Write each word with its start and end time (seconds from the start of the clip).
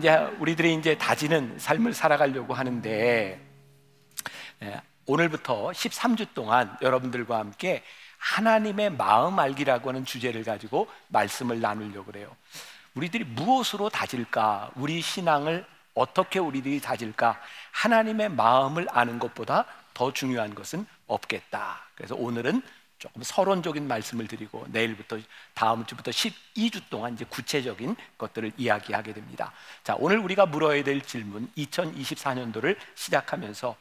이제 0.00 0.16
우리들이 0.38 0.74
이제 0.76 0.96
다지는 0.96 1.58
삶을 1.58 1.92
살아가려고 1.92 2.54
하는데 2.54 3.38
예, 4.62 4.80
오늘부터 5.04 5.72
13주 5.72 6.32
동안 6.32 6.74
여러분들과 6.80 7.38
함께 7.38 7.84
하나님의 8.16 8.92
마음 8.92 9.38
알기라고 9.38 9.90
하는 9.90 10.06
주제를 10.06 10.42
가지고 10.42 10.88
말씀을 11.08 11.60
나누려고 11.60 12.06
그래요. 12.06 12.34
우리들이 12.94 13.24
무엇으로 13.24 13.90
다질까? 13.90 14.70
우리 14.76 15.02
신앙을 15.02 15.66
어떻게 15.92 16.38
우리들이 16.38 16.80
다질까? 16.80 17.38
하나님의 17.72 18.30
마음을 18.30 18.86
아는 18.90 19.18
것보다 19.18 19.66
더 19.92 20.14
중요한 20.14 20.54
것은 20.54 20.86
없겠다. 21.08 21.78
그래서 21.94 22.14
오늘은 22.14 22.62
조금 23.00 23.22
서론적인 23.22 23.88
말씀을 23.88 24.28
드리고 24.28 24.66
내일부터 24.68 25.18
다음 25.54 25.86
주부터 25.86 26.10
12주 26.10 26.82
동안 26.90 27.14
이제 27.14 27.24
구체적인 27.28 27.96
것들을 28.18 28.52
이야기하게 28.58 29.14
됩니다. 29.14 29.52
자, 29.82 29.96
오늘 29.98 30.18
우리가 30.18 30.44
물어야 30.44 30.84
될 30.84 31.00
질문 31.00 31.50
2024년도를 31.56 32.76
시작하면서 32.94 33.74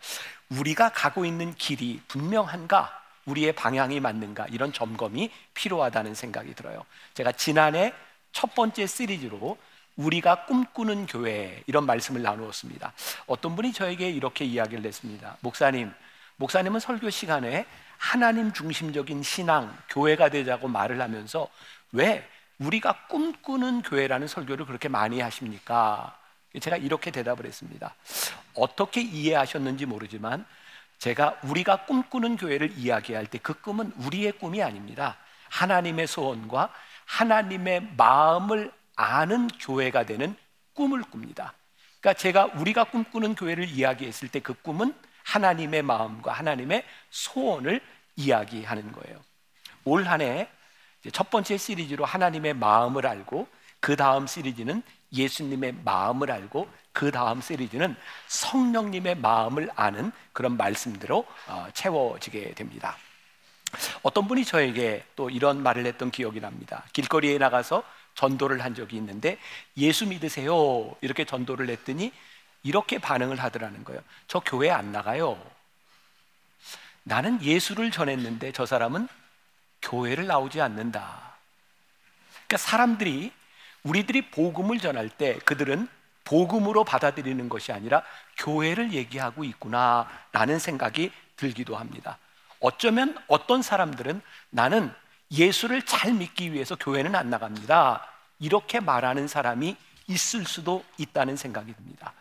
우리가 0.51 0.89
가고 0.89 1.25
있는 1.25 1.53
길이 1.55 2.01
분명한가? 2.07 2.97
우리의 3.25 3.51
방향이 3.51 3.99
맞는가? 3.99 4.47
이런 4.47 4.71
점검이 4.71 5.29
필요하다는 5.53 6.15
생각이 6.15 6.55
들어요. 6.55 6.85
제가 7.13 7.33
지난해 7.33 7.93
첫 8.31 8.55
번째 8.55 8.87
시리즈로 8.87 9.57
우리가 9.97 10.45
꿈꾸는 10.45 11.07
교회 11.07 11.61
이런 11.67 11.85
말씀을 11.85 12.21
나누었습니다. 12.21 12.93
어떤 13.27 13.57
분이 13.57 13.73
저에게 13.73 14.09
이렇게 14.09 14.45
이야기를 14.45 14.85
했습니다. 14.85 15.35
목사님, 15.41 15.91
목사님은 16.37 16.79
설교 16.79 17.09
시간에 17.09 17.65
하나님 17.99 18.53
중심적인 18.53 19.21
신앙, 19.23 19.77
교회가 19.89 20.29
되자고 20.29 20.69
말을 20.69 21.01
하면서 21.01 21.49
왜 21.91 22.27
우리가 22.57 23.07
꿈꾸는 23.07 23.81
교회라는 23.83 24.27
설교를 24.27 24.65
그렇게 24.65 24.87
많이 24.87 25.19
하십니까? 25.19 26.17
제가 26.59 26.77
이렇게 26.77 27.11
대답을 27.11 27.45
했습니다. 27.45 27.93
어떻게 28.55 29.01
이해하셨는지 29.01 29.85
모르지만 29.85 30.45
제가 30.97 31.39
우리가 31.43 31.85
꿈꾸는 31.85 32.37
교회를 32.37 32.71
이야기할 32.77 33.27
때 33.27 33.37
그 33.37 33.53
꿈은 33.61 33.91
우리의 33.97 34.31
꿈이 34.33 34.63
아닙니다. 34.63 35.17
하나님의 35.49 36.07
소원과 36.07 36.73
하나님의 37.05 37.89
마음을 37.97 38.71
아는 38.95 39.47
교회가 39.59 40.05
되는 40.05 40.35
꿈을 40.73 41.03
꿉니다. 41.03 41.53
그러니까 41.99 42.19
제가 42.19 42.45
우리가 42.45 42.85
꿈꾸는 42.85 43.35
교회를 43.35 43.67
이야기했을 43.67 44.29
때 44.29 44.39
그 44.39 44.53
꿈은 44.53 44.93
하나님의 45.33 45.83
마음과 45.83 46.31
하나님의 46.33 46.83
소원을 47.11 47.81
이야기하는 48.15 48.91
거예요. 48.91 49.19
올 49.85 50.03
한 50.07 50.21
해 50.21 50.47
첫 51.13 51.29
번째 51.29 51.57
시리즈로 51.57 52.03
하나님의 52.03 52.55
마음을 52.55 53.07
알고 53.07 53.47
그 53.79 53.95
다음 53.95 54.27
시리즈는 54.27 54.83
예수님의 55.13 55.75
마음을 55.85 56.29
알고 56.29 56.67
그 56.91 57.09
다음 57.11 57.39
시리즈는 57.41 57.95
성령님의 58.27 59.15
마음을 59.15 59.69
아는 59.75 60.11
그런 60.33 60.57
말씀대로 60.57 61.25
어, 61.47 61.67
채워지게 61.73 62.53
됩니다. 62.55 62.97
어떤 64.01 64.27
분이 64.27 64.45
저에게 64.45 65.03
또 65.15 65.29
이런 65.29 65.61
말을 65.63 65.85
했던 65.85 66.11
기억이 66.11 66.39
납니다. 66.41 66.83
길거리에 66.93 67.37
나가서 67.37 67.83
전도를 68.15 68.63
한 68.63 68.75
적이 68.75 68.97
있는데 68.97 69.37
예수 69.77 70.05
믿으세요 70.07 70.95
이렇게 71.01 71.23
전도를 71.23 71.69
했더니 71.69 72.11
이렇게 72.63 72.99
반응을 72.99 73.39
하더라는 73.41 73.83
거예요. 73.83 74.01
저 74.27 74.39
교회 74.39 74.69
안 74.69 74.91
나가요. 74.91 75.41
나는 77.03 77.41
예수를 77.41 77.91
전했는데 77.91 78.51
저 78.51 78.65
사람은 78.65 79.07
교회를 79.81 80.27
나오지 80.27 80.61
않는다. 80.61 81.35
그러니까 82.47 82.57
사람들이 82.57 83.31
우리들이 83.83 84.29
복음을 84.29 84.79
전할 84.79 85.09
때 85.09 85.39
그들은 85.45 85.87
복음으로 86.25 86.83
받아들이는 86.83 87.49
것이 87.49 87.71
아니라 87.71 88.03
교회를 88.37 88.93
얘기하고 88.93 89.43
있구나라는 89.43 90.59
생각이 90.59 91.11
들기도 91.37 91.75
합니다. 91.75 92.17
어쩌면 92.59 93.17
어떤 93.27 93.61
사람들은 93.61 94.21
나는 94.49 94.93
예수를 95.31 95.83
잘 95.83 96.13
믿기 96.13 96.53
위해서 96.53 96.75
교회는 96.75 97.15
안 97.15 97.29
나갑니다. 97.29 98.05
이렇게 98.39 98.79
말하는 98.79 99.27
사람이 99.27 99.75
있을 100.07 100.45
수도 100.45 100.83
있다는 100.97 101.37
생각이 101.37 101.73
듭니다. 101.73 102.13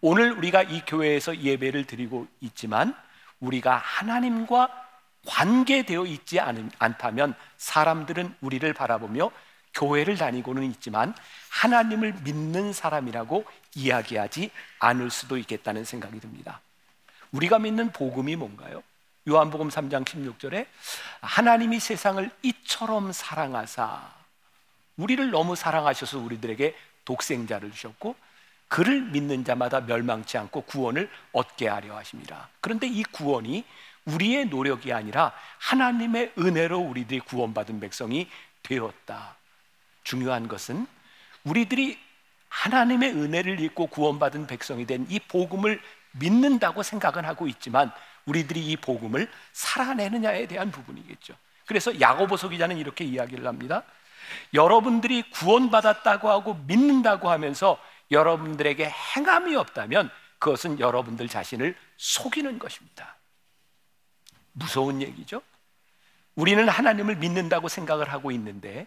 오늘 0.00 0.32
우리가 0.32 0.62
이 0.62 0.82
교회에서 0.86 1.38
예배를 1.38 1.86
드리고 1.86 2.28
있지만 2.40 2.94
우리가 3.40 3.76
하나님과 3.76 4.86
관계되어 5.26 6.06
있지 6.06 6.38
않, 6.38 6.70
않다면 6.78 7.34
사람들은 7.56 8.34
우리를 8.40 8.72
바라보며 8.72 9.30
교회를 9.74 10.16
다니고는 10.16 10.62
있지만 10.72 11.14
하나님을 11.50 12.14
믿는 12.24 12.72
사람이라고 12.72 13.44
이야기하지 13.74 14.50
않을 14.78 15.10
수도 15.10 15.36
있겠다는 15.36 15.84
생각이 15.84 16.20
듭니다. 16.20 16.60
우리가 17.32 17.58
믿는 17.58 17.92
복음이 17.92 18.36
뭔가요? 18.36 18.82
요한복음 19.28 19.68
3장 19.68 20.04
16절에 20.04 20.66
하나님이 21.20 21.80
세상을 21.80 22.30
이처럼 22.42 23.12
사랑하사 23.12 24.00
우리를 24.96 25.30
너무 25.30 25.54
사랑하셔서 25.54 26.18
우리들에게 26.18 26.74
독생자를 27.04 27.72
주셨고 27.72 28.16
그를 28.68 29.02
믿는 29.02 29.44
자마다 29.44 29.80
멸망치 29.80 30.38
않고 30.38 30.62
구원을 30.62 31.10
얻게 31.32 31.68
하려 31.68 31.96
하십니다. 31.96 32.48
그런데 32.60 32.86
이 32.86 33.02
구원이 33.02 33.64
우리의 34.04 34.46
노력이 34.46 34.92
아니라 34.92 35.32
하나님의 35.58 36.32
은혜로 36.38 36.78
우리들이 36.78 37.20
구원받은 37.20 37.80
백성이 37.80 38.28
되었다. 38.62 39.36
중요한 40.04 40.48
것은 40.48 40.86
우리들이 41.44 41.98
하나님의 42.48 43.12
은혜를 43.12 43.60
입고 43.60 43.88
구원받은 43.88 44.46
백성이 44.46 44.86
된 44.86 45.06
이 45.10 45.18
복음을 45.20 45.80
믿는다고 46.12 46.82
생각은 46.82 47.24
하고 47.24 47.46
있지만 47.48 47.90
우리들이 48.24 48.66
이 48.66 48.76
복음을 48.76 49.30
살아내느냐에 49.52 50.46
대한 50.46 50.70
부분이겠죠. 50.70 51.34
그래서 51.66 51.98
야고보서 52.00 52.48
기자는 52.48 52.78
이렇게 52.78 53.04
이야기를 53.04 53.46
합니다. 53.46 53.82
여러분들이 54.54 55.30
구원받았다고 55.30 56.30
하고 56.30 56.54
믿는다고 56.66 57.30
하면서 57.30 57.78
여러분들에게 58.10 58.88
행함이 58.88 59.54
없다면 59.56 60.10
그것은 60.38 60.80
여러분들 60.80 61.28
자신을 61.28 61.76
속이는 61.96 62.58
것입니다. 62.58 63.16
무서운 64.52 65.02
얘기죠. 65.02 65.42
우리는 66.34 66.68
하나님을 66.68 67.16
믿는다고 67.16 67.68
생각을 67.68 68.12
하고 68.12 68.30
있는데 68.30 68.86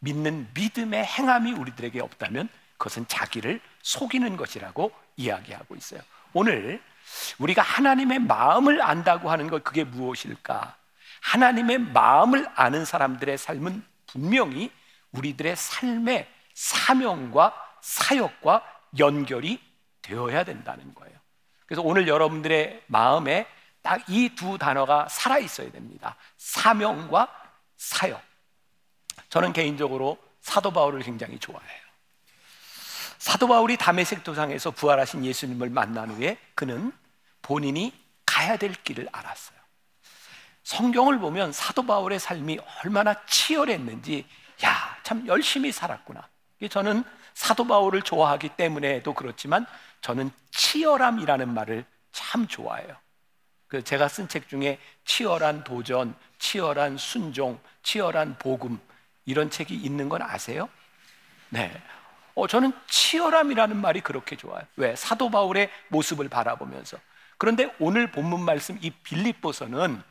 믿는 0.00 0.48
믿음의 0.54 1.04
행함이 1.04 1.52
우리들에게 1.52 2.00
없다면 2.00 2.48
그것은 2.76 3.06
자기를 3.08 3.60
속이는 3.82 4.36
것이라고 4.36 4.92
이야기하고 5.16 5.74
있어요. 5.74 6.00
오늘 6.32 6.80
우리가 7.38 7.62
하나님의 7.62 8.20
마음을 8.20 8.80
안다고 8.80 9.30
하는 9.30 9.48
것 9.48 9.64
그게 9.64 9.82
무엇일까? 9.82 10.76
하나님의 11.20 11.78
마음을 11.78 12.46
아는 12.54 12.84
사람들의 12.84 13.36
삶은 13.38 13.84
분명히 14.06 14.70
우리들의 15.12 15.56
삶의 15.56 16.28
사명과 16.54 17.67
사역과 17.82 18.62
연결이 18.98 19.60
되어야 20.02 20.44
된다는 20.44 20.94
거예요. 20.94 21.16
그래서 21.66 21.82
오늘 21.82 22.08
여러분들의 22.08 22.84
마음에 22.86 23.46
딱 23.82 24.02
이 24.08 24.34
두 24.34 24.58
단어가 24.58 25.08
살아 25.08 25.38
있어야 25.38 25.70
됩니다. 25.70 26.16
사명과 26.36 27.28
사역. 27.76 28.20
저는 29.28 29.52
개인적으로 29.52 30.18
사도 30.40 30.70
바울을 30.72 31.02
굉장히 31.02 31.38
좋아해요. 31.38 31.88
사도 33.18 33.48
바울이 33.48 33.76
담에색 33.76 34.24
도상에서 34.24 34.70
부활하신 34.70 35.24
예수님을 35.24 35.70
만난 35.70 36.10
후에 36.10 36.38
그는 36.54 36.92
본인이 37.42 37.92
가야 38.24 38.56
될 38.56 38.72
길을 38.72 39.08
알았어요. 39.12 39.58
성경을 40.62 41.18
보면 41.18 41.52
사도 41.52 41.84
바울의 41.84 42.18
삶이 42.18 42.58
얼마나 42.84 43.14
치열했는지, 43.26 44.26
야, 44.64 44.98
참 45.02 45.26
열심히 45.26 45.72
살았구나. 45.72 46.28
저는 46.70 47.04
사도 47.38 47.64
바울을 47.68 48.02
좋아하기 48.02 48.48
때문에도 48.56 49.14
그렇지만 49.14 49.64
저는 50.00 50.32
치열함이라는 50.50 51.54
말을 51.54 51.84
참 52.10 52.48
좋아해요. 52.48 52.96
그 53.68 53.84
제가 53.84 54.08
쓴 54.08 54.26
책 54.26 54.48
중에 54.48 54.80
치열한 55.04 55.62
도전, 55.62 56.16
치열한 56.40 56.96
순종, 56.96 57.60
치열한 57.84 58.38
복음 58.40 58.80
이런 59.24 59.50
책이 59.50 59.72
있는 59.72 60.08
건 60.08 60.20
아세요? 60.20 60.68
네. 61.50 61.80
어, 62.34 62.48
저는 62.48 62.72
치열함이라는 62.88 63.76
말이 63.76 64.00
그렇게 64.00 64.34
좋아요. 64.34 64.62
왜? 64.74 64.96
사도 64.96 65.30
바울의 65.30 65.70
모습을 65.90 66.28
바라보면서. 66.28 66.98
그런데 67.36 67.72
오늘 67.78 68.10
본문 68.10 68.40
말씀 68.40 68.76
이 68.82 68.90
빌립보서는 68.90 70.02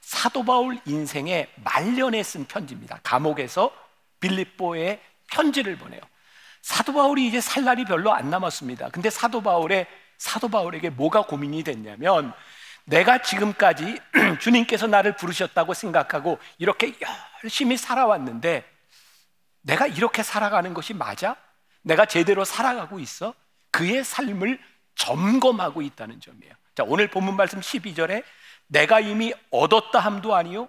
사도 0.00 0.44
바울 0.44 0.80
인생의 0.84 1.48
말년에 1.62 2.24
쓴 2.24 2.44
편지입니다. 2.44 2.98
감옥에서 3.04 3.72
빌립보에 4.18 5.00
편지를 5.30 5.78
보내요. 5.78 6.00
사도 6.62 6.92
바울이 6.92 7.26
이제 7.26 7.40
살 7.40 7.64
날이 7.64 7.84
별로 7.84 8.12
안 8.12 8.30
남았습니다. 8.30 8.88
근데 8.90 9.10
사도 9.10 9.42
바울의 9.42 9.86
사도 10.16 10.48
바울에게 10.48 10.90
뭐가 10.90 11.22
고민이 11.22 11.64
됐냐면 11.64 12.32
내가 12.84 13.20
지금까지 13.20 13.98
주님께서 14.40 14.86
나를 14.86 15.16
부르셨다고 15.16 15.74
생각하고 15.74 16.38
이렇게 16.58 16.94
열심히 17.42 17.76
살아왔는데 17.76 18.64
내가 19.62 19.86
이렇게 19.86 20.22
살아가는 20.22 20.72
것이 20.72 20.94
맞아? 20.94 21.36
내가 21.82 22.06
제대로 22.06 22.44
살아가고 22.44 23.00
있어? 23.00 23.34
그의 23.72 24.04
삶을 24.04 24.60
점검하고 24.94 25.82
있다는 25.82 26.20
점이에요. 26.20 26.54
자, 26.74 26.84
오늘 26.86 27.08
본문 27.08 27.36
말씀 27.36 27.60
12절에 27.60 28.22
내가 28.68 29.00
이미 29.00 29.32
얻었다 29.50 29.98
함도 29.98 30.34
아니요 30.34 30.68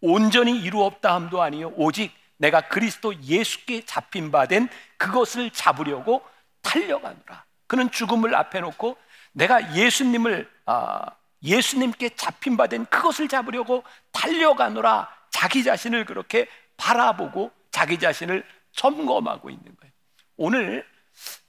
온전히 0.00 0.58
이루었다 0.60 1.14
함도 1.14 1.42
아니요 1.42 1.72
오직 1.76 2.12
내가 2.42 2.60
그리스도 2.62 3.14
예수께 3.22 3.84
잡힌 3.86 4.32
바 4.32 4.46
된 4.46 4.68
그것을 4.96 5.50
잡으려고 5.50 6.22
달려가노라. 6.60 7.44
그는 7.68 7.90
죽음을 7.90 8.34
앞에 8.34 8.60
놓고 8.60 8.96
내가 9.32 9.74
예수님을 9.76 10.50
아, 10.66 11.06
예수님께 11.42 12.10
잡힌 12.16 12.56
바 12.56 12.66
된 12.66 12.84
그것을 12.86 13.28
잡으려고 13.28 13.84
달려가노라. 14.10 15.08
자기 15.30 15.62
자신을 15.64 16.04
그렇게 16.04 16.46
바라보고 16.76 17.52
자기 17.70 17.98
자신을 17.98 18.44
점검하고 18.72 19.48
있는 19.48 19.64
거예요. 19.80 19.92
오늘 20.36 20.86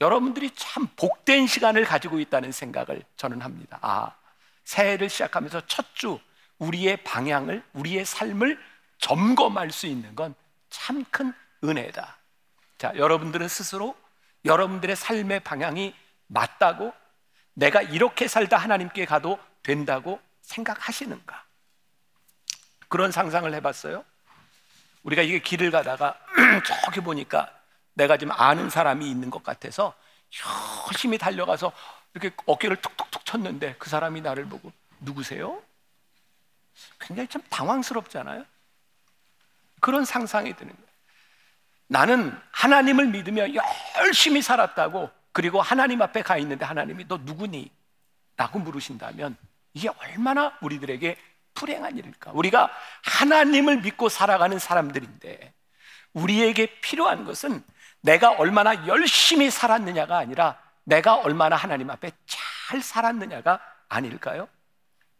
여러분들이 0.00 0.50
참 0.54 0.86
복된 0.96 1.46
시간을 1.48 1.84
가지고 1.84 2.20
있다는 2.20 2.52
생각을 2.52 3.02
저는 3.16 3.40
합니다. 3.40 3.78
아, 3.82 4.14
새해를 4.64 5.10
시작하면서 5.10 5.62
첫 5.66 5.84
주 5.94 6.18
우리의 6.58 6.98
방향을, 6.98 7.62
우리의 7.72 8.04
삶을 8.04 8.58
점검할 8.98 9.70
수 9.72 9.86
있는 9.86 10.14
건 10.14 10.34
참 10.74 11.04
큰 11.04 11.32
은혜다. 11.62 12.18
자, 12.78 12.92
여러분들은 12.96 13.46
스스로 13.48 13.96
여러분들의 14.44 14.96
삶의 14.96 15.40
방향이 15.40 15.94
맞다고 16.26 16.92
내가 17.54 17.80
이렇게 17.80 18.26
살다 18.26 18.56
하나님께 18.56 19.04
가도 19.04 19.38
된다고 19.62 20.20
생각하시는가? 20.42 21.44
그런 22.88 23.12
상상을 23.12 23.52
해봤어요? 23.54 24.04
우리가 25.04 25.22
이게 25.22 25.38
길을 25.38 25.70
가다가 25.70 26.18
저기 26.84 27.00
보니까 27.00 27.56
내가 27.94 28.16
지금 28.16 28.32
아는 28.36 28.68
사람이 28.68 29.08
있는 29.08 29.30
것 29.30 29.42
같아서 29.44 29.94
열심히 30.88 31.18
달려가서 31.18 31.72
이렇게 32.14 32.34
어깨를 32.46 32.76
툭툭툭 32.82 33.24
쳤는데 33.24 33.76
그 33.78 33.88
사람이 33.88 34.20
나를 34.20 34.46
보고 34.46 34.72
누구세요? 35.00 35.62
굉장히 36.98 37.28
참 37.28 37.40
당황스럽잖아요. 37.48 38.44
그런 39.84 40.06
상상이 40.06 40.56
드는 40.56 40.72
거예요. 40.72 40.88
나는 41.88 42.34
하나님을 42.52 43.08
믿으며 43.08 43.48
열심히 43.98 44.40
살았다고 44.40 45.10
그리고 45.32 45.60
하나님 45.60 46.00
앞에 46.00 46.22
가 46.22 46.38
있는데 46.38 46.64
하나님이 46.64 47.06
너 47.06 47.18
누구니? 47.18 47.70
라고 48.38 48.60
물으신다면 48.60 49.36
이게 49.74 49.90
얼마나 49.90 50.56
우리들에게 50.62 51.18
불행한 51.52 51.98
일일까? 51.98 52.30
우리가 52.32 52.70
하나님을 53.04 53.82
믿고 53.82 54.08
살아가는 54.08 54.58
사람들인데 54.58 55.52
우리에게 56.14 56.80
필요한 56.80 57.26
것은 57.26 57.62
내가 58.00 58.30
얼마나 58.30 58.86
열심히 58.86 59.50
살았느냐가 59.50 60.16
아니라 60.16 60.58
내가 60.84 61.16
얼마나 61.16 61.56
하나님 61.56 61.90
앞에 61.90 62.10
잘 62.24 62.80
살았느냐가 62.80 63.60
아닐까요? 63.90 64.48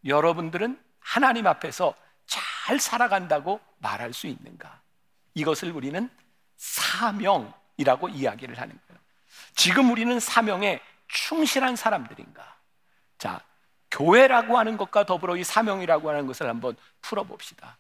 여러분들은 0.07 0.81
하나님 1.01 1.47
앞에서 1.47 1.95
잘 2.27 2.81
살아간다고 2.81 3.61
말할 3.85 4.15
수 4.15 4.27
있는가? 4.27 4.81
이것을 5.35 5.71
우리는 5.71 6.09
사명이라고 6.57 8.09
이야기를 8.09 8.59
하는 8.59 8.79
거예요. 8.89 9.01
지금 9.55 9.91
우리는 9.91 10.19
사명에 10.19 10.81
충실한 11.09 11.77
사람들인가? 11.77 12.57
자, 13.19 13.43
교회라고 13.91 14.59
하는 14.59 14.77
것과 14.77 15.05
더불어 15.05 15.37
이 15.37 15.45
사명이라고 15.45 16.09
하는 16.09 16.27
것을 16.27 16.49
한번 16.49 16.77
풀어봅시다. 17.03 17.77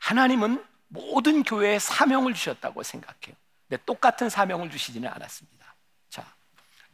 하나님은 0.00 0.64
모든 0.88 1.42
교회에 1.42 1.78
사명을 1.80 2.32
주셨다고 2.34 2.82
생각해요. 2.82 3.34
근데 3.68 3.82
똑같은 3.84 4.30
사명을 4.30 4.70
주시지는 4.70 5.10
않았습니다. 5.10 5.74
자, 6.10 6.24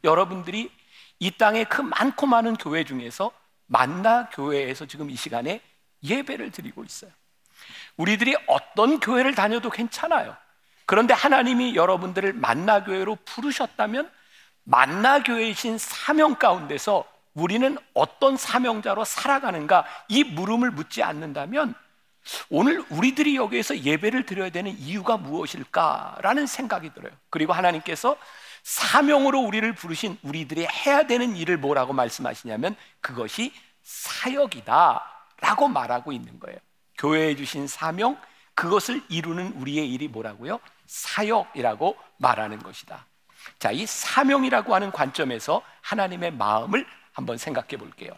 여러분들이 0.03 0.71
이 1.19 1.31
땅에 1.31 1.63
그 1.65 1.81
많고 1.81 2.25
많은 2.25 2.55
교회 2.55 2.83
중에서 2.83 3.31
만나 3.67 4.29
교회에서 4.29 4.87
지금 4.87 5.11
이 5.11 5.15
시간에 5.15 5.61
예배를 6.03 6.49
드리고 6.51 6.83
있어요. 6.83 7.11
우리들이 7.97 8.35
어떤 8.47 8.99
교회를 8.99 9.35
다녀도 9.35 9.69
괜찮아요. 9.69 10.35
그런데 10.85 11.13
하나님이 11.13 11.75
여러분들을 11.75 12.33
만나 12.33 12.83
교회로 12.83 13.17
부르셨다면 13.25 14.11
만나 14.63 15.23
교회이신 15.23 15.77
사명 15.77 16.35
가운데서 16.35 17.05
우리는 17.33 17.77
어떤 17.93 18.37
사명자로 18.37 19.05
살아가는가 19.05 19.85
이 20.09 20.23
물음을 20.23 20.71
묻지 20.71 21.01
않는다면 21.01 21.73
오늘 22.49 22.83
우리들이 22.89 23.35
여기에서 23.35 23.77
예배를 23.79 24.25
드려야 24.25 24.49
되는 24.49 24.77
이유가 24.77 25.17
무엇일까라는 25.17 26.45
생각이 26.45 26.93
들어요. 26.93 27.11
그리고 27.29 27.53
하나님께서 27.53 28.17
사명으로 28.63 29.39
우리를 29.39 29.73
부르신 29.73 30.17
우리들이 30.21 30.67
해야 30.67 31.03
되는 31.03 31.35
일을 31.35 31.57
뭐라고 31.57 31.93
말씀하시냐면 31.93 32.75
그것이 32.99 33.53
사역이다라고 33.81 35.67
말하고 35.69 36.11
있는 36.11 36.39
거예요. 36.39 36.59
교회에 37.01 37.35
주신 37.35 37.67
사명 37.67 38.15
그것을 38.53 39.01
이루는 39.09 39.53
우리의 39.53 39.91
일이 39.91 40.07
뭐라고요? 40.07 40.59
사역이라고 40.85 41.97
말하는 42.17 42.59
것이다. 42.59 43.07
자, 43.57 43.71
이 43.71 43.87
사명이라고 43.87 44.75
하는 44.75 44.91
관점에서 44.91 45.63
하나님의 45.81 46.31
마음을 46.33 46.85
한번 47.11 47.37
생각해 47.39 47.69
볼게요. 47.77 48.11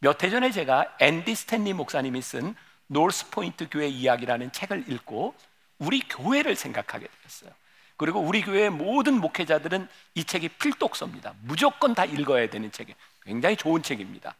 몇 0.00 0.24
해 0.24 0.30
전에 0.30 0.50
제가 0.50 0.96
앤디 0.98 1.34
스탠리 1.36 1.72
목사님이 1.72 2.20
쓴 2.20 2.56
노스 2.88 3.30
포인트 3.30 3.68
교회 3.70 3.86
이야기라는 3.86 4.50
책을 4.50 4.90
읽고 4.90 5.34
우리 5.78 6.00
교회를 6.00 6.56
생각하게 6.56 7.06
되었어요. 7.06 7.50
그리고 7.96 8.20
우리 8.20 8.42
교회의 8.42 8.70
모든 8.70 9.20
목회자들은 9.20 9.88
이 10.14 10.24
책이 10.24 10.48
필독서입니다. 10.50 11.34
무조건 11.42 11.94
다 11.94 12.04
읽어야 12.04 12.50
되는 12.50 12.72
책이에요. 12.72 12.96
굉장히 13.22 13.56
좋은 13.56 13.82
책입니다. 13.82 14.34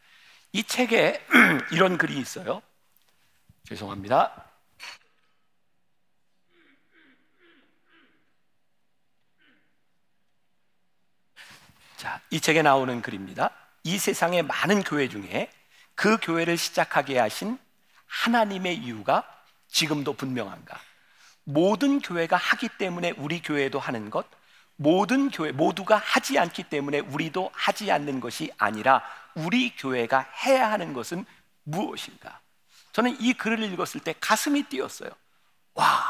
이 0.52 0.64
책에 0.64 1.24
이런 1.70 1.98
글이 1.98 2.18
있어요. 2.18 2.62
죄송합니다. 3.66 4.44
자, 11.96 12.20
이 12.30 12.40
책에 12.40 12.62
나오는 12.62 13.02
글입니다. 13.02 13.50
이 13.82 13.98
세상의 13.98 14.44
많은 14.44 14.84
교회 14.84 15.08
중에 15.08 15.50
그 15.96 16.16
교회를 16.22 16.56
시작하게 16.56 17.18
하신 17.18 17.58
하나님의 18.06 18.76
이유가 18.76 19.24
지금도 19.66 20.12
분명한가? 20.12 20.78
모든 21.42 22.00
교회가 22.00 22.36
하기 22.36 22.68
때문에 22.78 23.14
우리 23.16 23.42
교회도 23.42 23.80
하는 23.80 24.10
것, 24.10 24.26
모든 24.76 25.30
교회 25.30 25.50
모두가 25.50 25.96
하지 25.96 26.38
않기 26.38 26.64
때문에 26.64 27.00
우리도 27.00 27.50
하지 27.52 27.90
않는 27.90 28.20
것이 28.20 28.52
아니라 28.58 29.02
우리 29.34 29.74
교회가 29.74 30.20
해야 30.44 30.70
하는 30.70 30.92
것은 30.92 31.24
무엇인가? 31.64 32.40
저는 32.96 33.18
이 33.20 33.34
글을 33.34 33.62
읽었을 33.62 34.00
때 34.00 34.14
가슴이 34.18 34.62
뛰었어요. 34.70 35.10
와, 35.74 36.02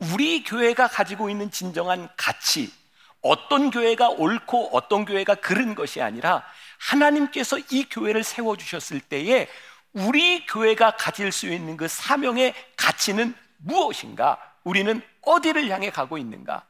우리 0.00 0.42
교회가 0.42 0.88
가지고 0.88 1.30
있는 1.30 1.52
진정한 1.52 2.08
가치, 2.16 2.72
어떤 3.20 3.70
교회가 3.70 4.08
옳고 4.08 4.70
어떤 4.72 5.04
교회가 5.04 5.36
그른 5.36 5.76
것이 5.76 6.02
아니라 6.02 6.44
하나님께서 6.78 7.56
이 7.70 7.84
교회를 7.88 8.24
세워주셨을 8.24 8.98
때에 8.98 9.48
우리 9.92 10.44
교회가 10.44 10.96
가질 10.96 11.30
수 11.30 11.46
있는 11.46 11.76
그 11.76 11.86
사명의 11.86 12.52
가치는 12.76 13.32
무엇인가? 13.58 14.42
우리는 14.64 15.00
어디를 15.22 15.68
향해 15.70 15.90
가고 15.90 16.18
있는가? 16.18 16.64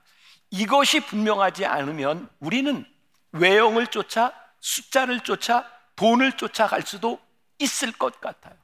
이것이 0.50 1.00
분명하지 1.00 1.64
않으면 1.64 2.28
우리는 2.38 2.84
외형을 3.32 3.86
쫓아 3.86 4.34
숫자를 4.60 5.20
쫓아 5.20 5.64
돈을 5.96 6.32
쫓아갈 6.32 6.82
수도 6.82 7.18
있을 7.58 7.92
것 7.92 8.20
같아요. 8.20 8.54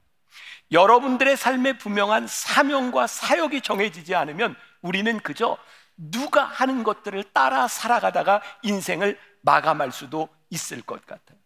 여러분들의 0.72 1.36
삶에 1.36 1.78
분명한 1.78 2.26
사명과 2.26 3.06
사역이 3.06 3.60
정해지지 3.60 4.14
않으면 4.14 4.56
우리는 4.80 5.20
그저 5.20 5.58
누가 5.96 6.44
하는 6.44 6.82
것들을 6.82 7.22
따라 7.32 7.68
살아가다가 7.68 8.42
인생을 8.62 9.18
마감할 9.42 9.92
수도 9.92 10.28
있을 10.50 10.82
것 10.82 11.04
같아요. 11.06 11.38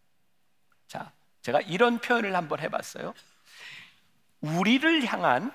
자, 0.87 1.13
제가 1.43 1.61
이런 1.61 1.99
표현을 1.99 2.35
한번 2.35 2.61
해봤어요. 2.61 3.15
우리를 4.41 5.05
향한 5.05 5.53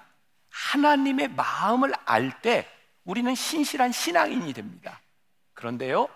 하나님의 0.49 1.29
마음을 1.29 1.93
알 2.05 2.41
때 2.41 2.69
우리는 3.05 3.33
신실한 3.33 3.91
신앙인이 3.91 4.53
됩니다. 4.53 5.01
그런데요, 5.53 6.07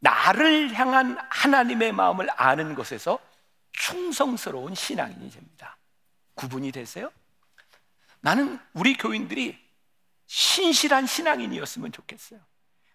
나를 0.00 0.72
향한 0.74 1.18
하나님의 1.30 1.92
마음을 1.92 2.28
아는 2.36 2.74
것에서 2.74 3.18
충성스러운 3.72 4.74
신앙인이 4.74 5.30
됩니다. 5.30 5.76
구분이 6.34 6.72
되세요? 6.72 7.10
나는 8.20 8.58
우리 8.72 8.94
교인들이 8.96 9.58
신실한 10.26 11.06
신앙인이었으면 11.06 11.92
좋겠어요. 11.92 12.40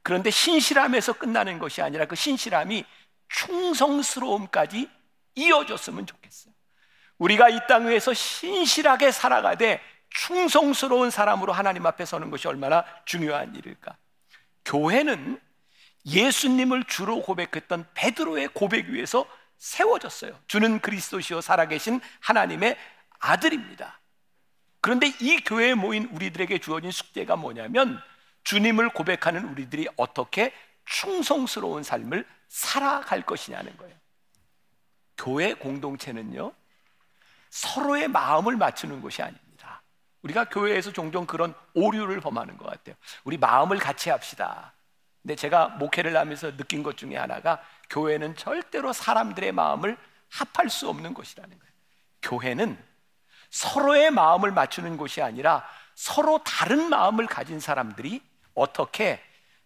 그런데 0.03 0.29
신실함에서 0.29 1.13
끝나는 1.13 1.59
것이 1.59 1.81
아니라 1.81 2.05
그 2.05 2.15
신실함이 2.15 2.85
충성스러움까지 3.27 4.89
이어졌으면 5.35 6.05
좋겠어요. 6.05 6.53
우리가 7.17 7.49
이땅 7.49 7.87
위에서 7.87 8.13
신실하게 8.13 9.11
살아가되 9.11 9.81
충성스러운 10.09 11.09
사람으로 11.09 11.53
하나님 11.53 11.85
앞에 11.85 12.05
서는 12.05 12.29
것이 12.29 12.47
얼마나 12.47 12.85
중요한 13.05 13.53
일일까? 13.55 13.97
교회는 14.63 15.41
예수님을 16.05 16.85
주로 16.85 17.21
고백했던 17.21 17.87
베드로의 17.93 18.49
고백 18.49 18.87
위에서 18.87 19.25
세워졌어요. 19.57 20.39
주는 20.47 20.79
그리스도시요 20.79 21.41
살아계신 21.41 22.01
하나님의 22.19 22.77
아들입니다. 23.19 23.99
그런데 24.81 25.07
이 25.19 25.37
교회에 25.43 25.73
모인 25.73 26.05
우리들에게 26.11 26.59
주어진 26.59 26.91
숙제가 26.91 27.35
뭐냐면 27.35 27.99
주님을 28.43 28.89
고백하는 28.89 29.45
우리들이 29.49 29.87
어떻게 29.97 30.53
충성스러운 30.85 31.81
삶을 31.81 32.27
살아갈 32.47 33.23
것이냐는 33.23 33.75
거예요. 33.77 33.95
교회 35.17 35.55
공동체는요, 35.55 36.53
서로의 37.49 38.07
마음을 38.07 38.57
맞추는 38.57 39.01
것이 39.01 39.23
아닙니다. 39.23 39.81
우리가 40.21 40.45
교회에서 40.45 40.93
종종 40.93 41.25
그런 41.25 41.55
오류를 41.73 42.19
범하는 42.19 42.57
것 42.57 42.69
같아요. 42.69 42.95
우리 43.23 43.37
마음을 43.37 43.79
같이 43.79 44.11
합시다. 44.11 44.74
근데 45.25 45.35
제가 45.35 45.69
목회를 45.69 46.15
하면서 46.15 46.55
느낀 46.55 46.83
것 46.83 46.97
중에 46.97 47.17
하나가 47.17 47.59
교회는 47.89 48.35
절대로 48.35 48.93
사람들의 48.93 49.53
마음을 49.53 49.97
합할 50.29 50.69
수 50.69 50.87
없는 50.87 51.15
곳이라는 51.15 51.49
거예요. 51.57 51.73
교회는 52.21 52.77
서로의 53.49 54.11
마음을 54.11 54.51
맞추는 54.51 54.97
곳이 54.97 55.23
아니라 55.23 55.67
서로 55.95 56.43
다른 56.43 56.89
마음을 56.89 57.25
가진 57.25 57.59
사람들이 57.59 58.21
어떻게 58.53 59.19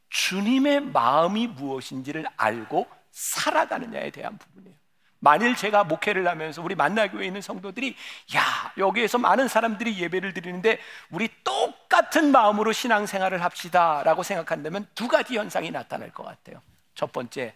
주님의 0.08 0.80
마음이 0.80 1.48
무엇인지를 1.48 2.26
알고 2.38 2.88
살아가느냐에 3.12 4.12
대한 4.12 4.38
부분이에요. 4.38 4.79
만일 5.20 5.56
제가 5.56 5.84
목회를 5.84 6.28
하면서 6.28 6.62
우리 6.62 6.76
만나교회에 6.76 7.28
있는 7.28 7.42
성도들이 7.42 7.96
야 8.36 8.74
여기에서 8.78 9.18
많은 9.18 9.48
사람들이 9.48 10.00
예배를 10.00 10.34
드리는데 10.34 10.80
우리 11.10 11.30
똑같은 11.44 12.32
마음으로 12.32 12.72
신앙생활을 12.72 13.44
합시다라고 13.44 14.24
생각한다면 14.24 14.88
두 14.96 15.08
가지 15.08 15.38
현상이 15.38 15.72
나타날 15.72 16.12
것 16.12 16.24
같아요. 16.24 16.62
첫 16.96 17.12
번째 17.12 17.54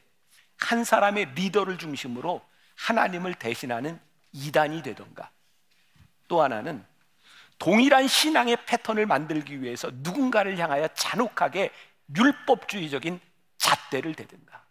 한 0.57 0.83
사람의 0.83 1.33
리더를 1.35 1.77
중심으로 1.77 2.41
하나님을 2.75 3.35
대신하는 3.35 3.99
이단이 4.31 4.83
되던가 4.83 5.29
또 6.27 6.41
하나는 6.41 6.83
동일한 7.59 8.07
신앙의 8.07 8.57
패턴을 8.65 9.05
만들기 9.05 9.61
위해서 9.61 9.89
누군가를 9.93 10.57
향하여 10.57 10.87
잔혹하게 10.89 11.71
율법주의적인 12.15 13.19
잣대를 13.57 14.15
대든가. 14.15 14.62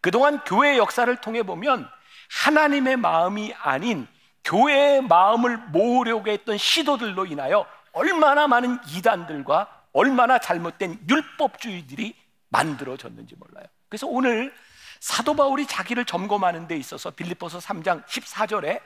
그동안 0.00 0.40
교회의 0.44 0.78
역사를 0.78 1.14
통해 1.16 1.42
보면 1.42 1.88
하나님의 2.30 2.96
마음이 2.96 3.54
아닌 3.60 4.06
교회의 4.44 5.02
마음을 5.02 5.56
모으려고 5.56 6.30
했던 6.30 6.56
시도들로 6.56 7.26
인하여 7.26 7.66
얼마나 7.92 8.46
많은 8.46 8.78
이단들과 8.94 9.84
얼마나 9.92 10.38
잘못된 10.38 11.00
율법주의들이 11.08 12.14
만들어졌는지 12.48 13.36
몰라요. 13.36 13.66
그래서 13.88 14.06
오늘 14.06 14.54
사도 15.00 15.34
바울이 15.34 15.66
자기를 15.66 16.04
점검하는 16.04 16.66
데 16.66 16.76
있어서 16.76 17.10
빌립보서 17.10 17.58
3장 17.58 18.04
14절에 18.06 18.80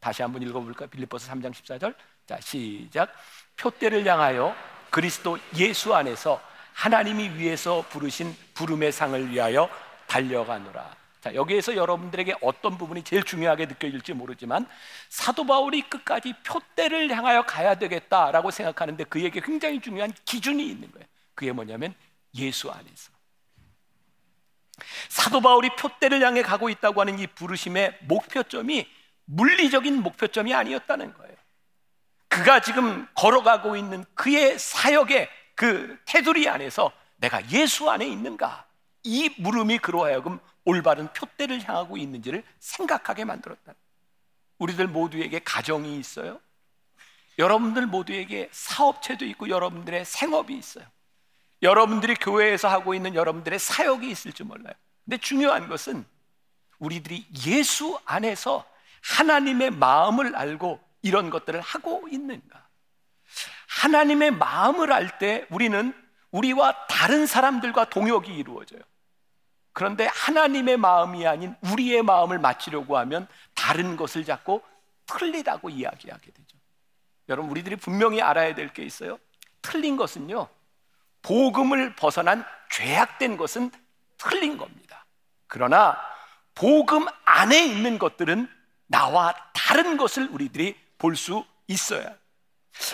다시 0.00 0.22
한번 0.22 0.42
읽어볼까? 0.42 0.86
빌립보서 0.86 1.32
3장 1.32 1.52
14절. 1.52 1.94
자, 2.26 2.38
시작. 2.40 3.12
표대를 3.56 4.06
향하여 4.06 4.54
그리스도 4.90 5.38
예수 5.56 5.94
안에서 5.94 6.40
하나님이 6.74 7.36
위해서 7.36 7.84
부르신 7.90 8.34
부름의 8.54 8.92
상을 8.92 9.30
위하여 9.30 9.68
달려가노라. 10.12 10.94
자, 11.22 11.34
여기에서 11.34 11.74
여러분들에게 11.74 12.34
어떤 12.42 12.76
부분이 12.76 13.02
제일 13.02 13.22
중요하게 13.22 13.66
느껴질지 13.66 14.12
모르지만 14.12 14.68
사도 15.08 15.46
바울이 15.46 15.82
끝까지 15.82 16.34
표대를 16.44 17.10
향하여 17.16 17.42
가야 17.42 17.76
되겠다라고 17.76 18.50
생각하는데 18.50 19.04
그에게 19.04 19.40
굉장히 19.40 19.80
중요한 19.80 20.12
기준이 20.24 20.66
있는 20.66 20.90
거예요. 20.90 21.06
그게 21.34 21.52
뭐냐면 21.52 21.94
예수 22.34 22.70
안에서. 22.70 23.10
사도 25.08 25.40
바울이 25.40 25.70
표대를 25.76 26.20
향해 26.22 26.42
가고 26.42 26.68
있다고 26.68 27.00
하는 27.00 27.18
이 27.18 27.26
부르심의 27.26 28.00
목표점이 28.02 28.86
물리적인 29.24 30.02
목표점이 30.02 30.52
아니었다는 30.52 31.14
거예요. 31.14 31.36
그가 32.28 32.60
지금 32.60 33.06
걸어가고 33.14 33.76
있는 33.76 34.04
그의 34.14 34.58
사역의 34.58 35.28
그 35.54 35.98
테두리 36.04 36.48
안에서 36.48 36.90
내가 37.16 37.48
예수 37.50 37.88
안에 37.88 38.06
있는가? 38.06 38.71
이 39.04 39.34
물음이 39.38 39.78
그로 39.78 40.04
하여금 40.04 40.38
올바른 40.64 41.12
표대를 41.12 41.66
향하고 41.66 41.96
있는지를 41.96 42.44
생각하게 42.60 43.24
만들었다. 43.24 43.74
우리들 44.58 44.86
모두에게 44.86 45.40
가정이 45.40 45.98
있어요. 45.98 46.40
여러분들 47.38 47.86
모두에게 47.86 48.48
사업체도 48.52 49.24
있고 49.26 49.48
여러분들의 49.48 50.04
생업이 50.04 50.54
있어요. 50.56 50.84
여러분들이 51.62 52.14
교회에서 52.14 52.68
하고 52.68 52.94
있는 52.94 53.14
여러분들의 53.14 53.58
사역이 53.58 54.08
있을지 54.08 54.44
몰라요. 54.44 54.74
근데 55.04 55.16
중요한 55.18 55.68
것은 55.68 56.04
우리들이 56.78 57.26
예수 57.46 57.98
안에서 58.04 58.64
하나님의 59.02 59.70
마음을 59.70 60.36
알고 60.36 60.80
이런 61.02 61.30
것들을 61.30 61.60
하고 61.60 62.06
있는가? 62.10 62.68
하나님의 63.68 64.32
마음을 64.32 64.92
알 64.92 65.18
때 65.18 65.46
우리는 65.50 65.94
우리와 66.30 66.86
다른 66.86 67.26
사람들과 67.26 67.90
동역이 67.90 68.32
이루어져요. 68.34 68.80
그런데 69.72 70.06
하나님의 70.06 70.76
마음이 70.76 71.26
아닌 71.26 71.54
우리의 71.62 72.02
마음을 72.02 72.38
맞추려고 72.38 72.98
하면 72.98 73.26
다른 73.54 73.96
것을 73.96 74.24
잡고 74.24 74.62
틀리다고 75.06 75.70
이야기하게 75.70 76.30
되죠. 76.30 76.58
여러분, 77.28 77.50
우리들이 77.50 77.76
분명히 77.76 78.20
알아야 78.20 78.54
될 78.54 78.72
게 78.72 78.82
있어요. 78.84 79.18
틀린 79.62 79.96
것은요, 79.96 80.48
복음을 81.22 81.94
벗어난 81.94 82.44
죄악된 82.70 83.36
것은 83.36 83.70
틀린 84.18 84.58
겁니다. 84.58 85.06
그러나 85.46 85.96
복음 86.54 87.06
안에 87.24 87.64
있는 87.64 87.98
것들은 87.98 88.48
나와 88.86 89.34
다른 89.54 89.96
것을 89.96 90.28
우리들이 90.28 90.78
볼 90.98 91.16
수 91.16 91.44
있어야. 91.68 92.14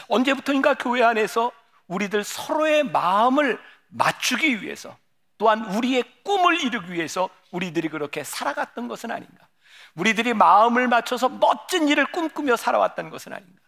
언제부터인가 0.09 0.75
교회 0.75 1.03
안에서 1.03 1.51
우리들 1.87 2.23
서로의 2.25 2.85
마음을 2.85 3.61
맞추기 3.89 4.63
위해서 4.63 4.97
또한 5.39 5.65
우리의 5.75 6.05
꿈을 6.25 6.61
이루기 6.61 6.93
위해서 6.93 7.31
우리들이 7.53 7.89
그렇게 7.89 8.25
살아갔던 8.25 8.89
것은 8.89 9.11
아닌가. 9.11 9.49
우리들이 9.95 10.35
마음을 10.35 10.89
맞춰서 10.89 11.29
멋진 11.29 11.89
일을 11.89 12.11
꿈꾸며 12.13 12.57
살아왔던 12.57 13.11
것은 13.11 13.33
아닌가. 13.33 13.63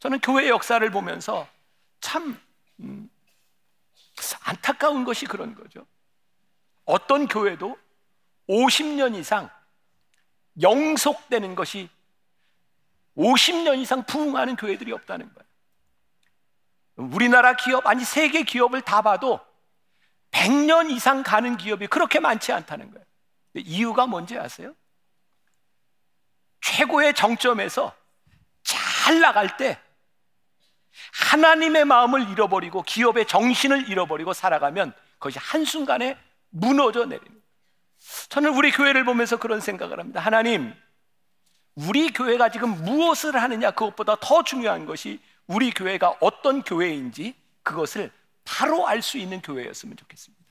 저는 0.00 0.20
교회 0.20 0.48
역사를 0.48 0.88
보면서 0.90 1.46
참 2.00 2.38
음, 2.80 3.08
안타까운 4.42 5.04
것이 5.04 5.26
그런 5.26 5.54
거죠. 5.54 5.86
어떤 6.84 7.28
교회도 7.28 7.76
50년 8.48 9.14
이상 9.14 9.48
영속되는 10.60 11.54
것이 11.54 11.88
50년 13.16 13.78
이상 13.78 14.04
부흥하는 14.04 14.56
교회들이 14.56 14.92
없다는 14.92 15.32
거예요. 15.32 15.50
우리나라 17.12 17.54
기업, 17.54 17.86
아니 17.86 18.04
세계 18.04 18.42
기업을 18.42 18.82
다 18.82 19.02
봐도 19.02 19.40
100년 20.30 20.90
이상 20.90 21.22
가는 21.22 21.56
기업이 21.56 21.86
그렇게 21.86 22.20
많지 22.20 22.52
않다는 22.52 22.90
거예요. 22.90 23.04
이유가 23.54 24.06
뭔지 24.06 24.38
아세요? 24.38 24.74
최고의 26.60 27.14
정점에서 27.14 27.94
잘 28.62 29.20
나갈 29.20 29.56
때 29.56 29.78
하나님의 31.12 31.84
마음을 31.84 32.28
잃어버리고 32.30 32.82
기업의 32.82 33.26
정신을 33.26 33.88
잃어버리고 33.88 34.32
살아가면 34.32 34.92
그것이 35.14 35.38
한순간에 35.38 36.18
무너져 36.50 37.06
내리는 37.06 37.40
저는 38.28 38.54
우리 38.54 38.70
교회를 38.70 39.04
보면서 39.04 39.36
그런 39.36 39.60
생각을 39.60 39.98
합니다. 39.98 40.20
하나님, 40.20 40.74
우리 41.74 42.12
교회가 42.12 42.50
지금 42.50 42.70
무엇을 42.84 43.40
하느냐 43.40 43.70
그것보다 43.70 44.16
더 44.20 44.42
중요한 44.42 44.86
것이 44.86 45.20
우리 45.46 45.70
교회가 45.70 46.16
어떤 46.20 46.62
교회인지 46.62 47.34
그것을 47.62 48.10
바로 48.50 48.88
알 48.88 49.00
수 49.00 49.16
있는 49.16 49.40
교회였으면 49.40 49.96
좋겠습니다. 49.96 50.44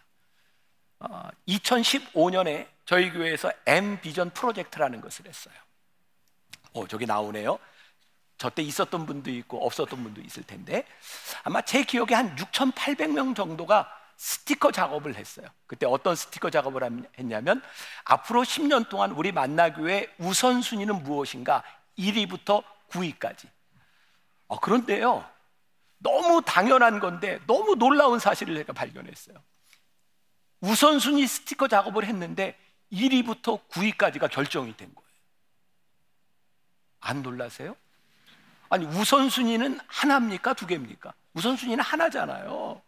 어, 1.02 1.30
2015년에 1.50 2.68
저희 2.86 3.12
교회에서 3.12 3.52
M 3.66 4.00
비전 4.00 4.30
프로젝트라는 4.30 5.02
것을 5.02 5.28
했어요. 5.28 5.54
어, 6.74 6.88
저기 6.88 7.06
나오네요. 7.06 7.60
저때 8.38 8.62
있었던 8.62 9.06
분도 9.06 9.30
있고 9.32 9.66
없었던 9.66 10.02
분도 10.02 10.22
있을 10.22 10.44
텐데 10.44 10.86
아마 11.44 11.62
제 11.62 11.84
기억에 11.84 12.16
한 12.16 12.34
6,800명 12.38 13.36
정도가 13.36 13.92
스티커 14.16 14.72
작업을 14.72 15.16
했어요. 15.16 15.48
그때 15.68 15.86
어떤 15.86 16.16
스티커 16.16 16.50
작업을 16.50 16.84
했냐면 17.18 17.62
앞으로 18.06 18.44
10년 18.44 18.88
동안 18.88 19.12
우리 19.12 19.34
만나교회 19.34 20.16
우선순위는 20.20 21.04
무엇인가? 21.04 21.64
1위부터 21.98 22.64
9위까지. 22.92 23.50
어, 24.48 24.60
그런데요. 24.60 25.30
너무 26.00 26.42
당연한 26.42 27.00
건데 27.00 27.40
너무 27.46 27.76
놀라운 27.76 28.20
사실을 28.20 28.56
제가 28.56 28.74
발견했어요. 28.74 29.38
우선순위 30.62 31.28
스티커 31.28 31.68
작업을 31.68 32.06
했는데 32.06 32.58
1위부터 32.92 33.68
9위까지가 33.70 34.30
결정이 34.32 34.76
된 34.76 34.94
거예요. 34.94 35.10
안 37.02 37.22
놀라세요? 37.22 37.76
아니 38.70 38.86
우선순위는 38.86 39.80
하나입니까? 39.88 40.54
두 40.54 40.68
개입니까? 40.68 41.14
우선순위는 41.34 41.84
하나잖아요. 41.84 42.82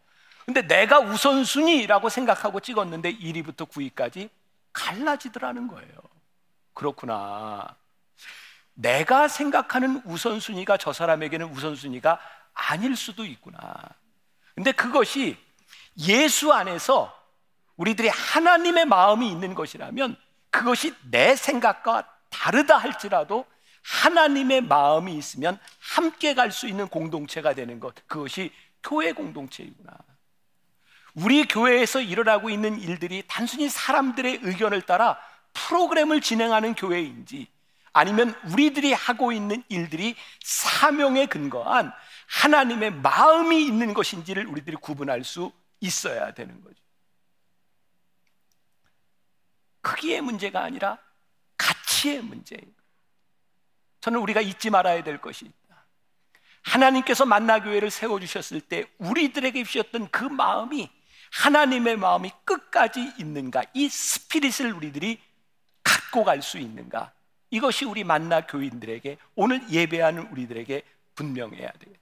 근데 0.45 0.61
내가 0.63 0.99
우선순위라고 0.99 2.09
생각하고 2.09 2.59
찍었는데 2.59 3.17
1위부터 3.17 3.69
9위까지 3.69 4.29
갈라지더라는 4.73 5.67
거예요. 5.67 5.91
그렇구나. 6.73 7.75
내가 8.73 9.27
생각하는 9.27 10.01
우선순위가 10.05 10.77
저 10.77 10.93
사람에게는 10.93 11.47
우선순위가 11.47 12.19
아닐 12.53 12.95
수도 12.95 13.25
있구나. 13.25 13.59
근데 14.55 14.71
그것이 14.71 15.37
예수 15.97 16.51
안에서 16.53 17.17
우리들이 17.77 18.09
하나님의 18.09 18.85
마음이 18.85 19.29
있는 19.29 19.55
것이라면 19.55 20.15
그것이 20.49 20.93
내 21.09 21.35
생각과 21.35 22.07
다르다 22.29 22.77
할지라도 22.77 23.45
하나님의 23.83 24.61
마음이 24.61 25.15
있으면 25.15 25.57
함께 25.79 26.33
갈 26.35 26.51
수 26.51 26.67
있는 26.67 26.87
공동체가 26.87 27.53
되는 27.53 27.79
것. 27.79 27.95
그것이 28.07 28.51
교회 28.83 29.11
공동체이구나. 29.11 29.91
우리 31.15 31.45
교회에서 31.45 32.01
일어나고 32.01 32.49
있는 32.49 32.79
일들이 32.79 33.23
단순히 33.27 33.69
사람들의 33.69 34.39
의견을 34.43 34.83
따라 34.83 35.17
프로그램을 35.53 36.21
진행하는 36.21 36.73
교회인지 36.75 37.47
아니면 37.93 38.33
우리들이 38.45 38.93
하고 38.93 39.31
있는 39.33 39.63
일들이 39.67 40.15
사명에 40.41 41.25
근거한 41.25 41.91
하나님의 42.31 42.91
마음이 42.91 43.65
있는 43.65 43.93
것인지를 43.93 44.47
우리들이 44.47 44.77
구분할 44.77 45.23
수 45.23 45.51
있어야 45.81 46.33
되는 46.33 46.61
거죠. 46.63 46.81
크기의 49.81 50.21
문제가 50.21 50.63
아니라 50.63 50.97
가치의 51.57 52.21
문제예요. 52.21 52.71
저는 53.99 54.19
우리가 54.19 54.41
잊지 54.41 54.69
말아야 54.69 55.03
될 55.03 55.19
것이 55.19 55.45
있다. 55.45 55.85
하나님께서 56.63 57.25
만나교회를 57.25 57.91
세워주셨을 57.91 58.61
때 58.61 58.85
우리들에게 58.99 59.63
주셨던 59.63 60.09
그 60.09 60.23
마음이 60.23 60.89
하나님의 61.31 61.97
마음이 61.97 62.31
끝까지 62.45 63.13
있는가? 63.19 63.63
이 63.73 63.89
스피릿을 63.89 64.71
우리들이 64.73 65.19
갖고 65.83 66.23
갈 66.23 66.41
수 66.41 66.57
있는가? 66.59 67.11
이것이 67.49 67.85
우리 67.85 68.03
만나 68.03 68.45
교인들에게 68.45 69.17
오늘 69.35 69.69
예배하는 69.69 70.27
우리들에게 70.27 70.83
분명해야 71.15 71.71
되겠다. 71.73 71.99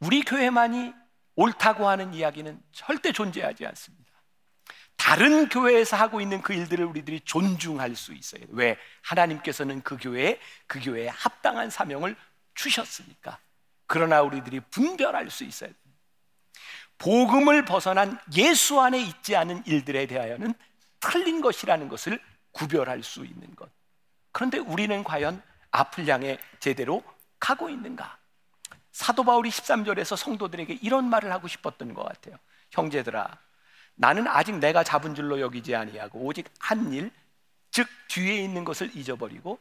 우리 0.00 0.22
교회만이 0.22 0.92
옳다고 1.36 1.88
하는 1.88 2.12
이야기는 2.12 2.60
절대 2.72 3.12
존재하지 3.12 3.66
않습니다. 3.66 4.10
다른 4.96 5.48
교회에서 5.48 5.96
하고 5.96 6.20
있는 6.20 6.42
그 6.42 6.52
일들을 6.52 6.84
우리들이 6.84 7.20
존중할 7.20 7.96
수 7.96 8.12
있어요. 8.12 8.42
왜? 8.50 8.76
하나님께서는 9.02 9.82
그 9.82 9.96
교회에 9.96 10.38
그 10.66 10.78
교회에 10.80 11.08
합당한 11.08 11.70
사명을 11.70 12.14
주셨으니까. 12.54 13.38
그러나 13.86 14.20
우리들이 14.22 14.60
분별할 14.70 15.30
수 15.30 15.44
있어야 15.44 15.70
됩니다. 15.70 15.90
복음을 16.98 17.64
벗어난 17.64 18.18
예수 18.36 18.78
안에 18.78 19.00
있지 19.00 19.34
않은 19.34 19.62
일들에 19.66 20.06
대하여는 20.06 20.52
틀린 21.00 21.40
것이라는 21.40 21.88
것을 21.88 22.22
구별할 22.52 23.02
수 23.02 23.24
있는 23.24 23.56
것. 23.56 23.70
그런데 24.32 24.58
우리는 24.58 25.02
과연 25.02 25.42
앞을 25.70 26.06
향해 26.08 26.38
제대로 26.58 27.02
가고 27.38 27.70
있는가? 27.70 28.19
사도 28.92 29.24
바울이 29.24 29.50
13절에서 29.50 30.16
성도들에게 30.16 30.78
이런 30.82 31.08
말을 31.08 31.32
하고 31.32 31.48
싶었던 31.48 31.94
것 31.94 32.04
같아요. 32.04 32.36
형제들아, 32.70 33.38
나는 33.94 34.26
아직 34.26 34.56
내가 34.56 34.82
잡은 34.82 35.14
줄로 35.14 35.40
여기지 35.40 35.74
아니하고 35.74 36.20
오직 36.20 36.46
한 36.58 36.92
일, 36.92 37.10
즉 37.70 37.86
뒤에 38.08 38.36
있는 38.42 38.64
것을 38.64 38.96
잊어버리고 38.96 39.58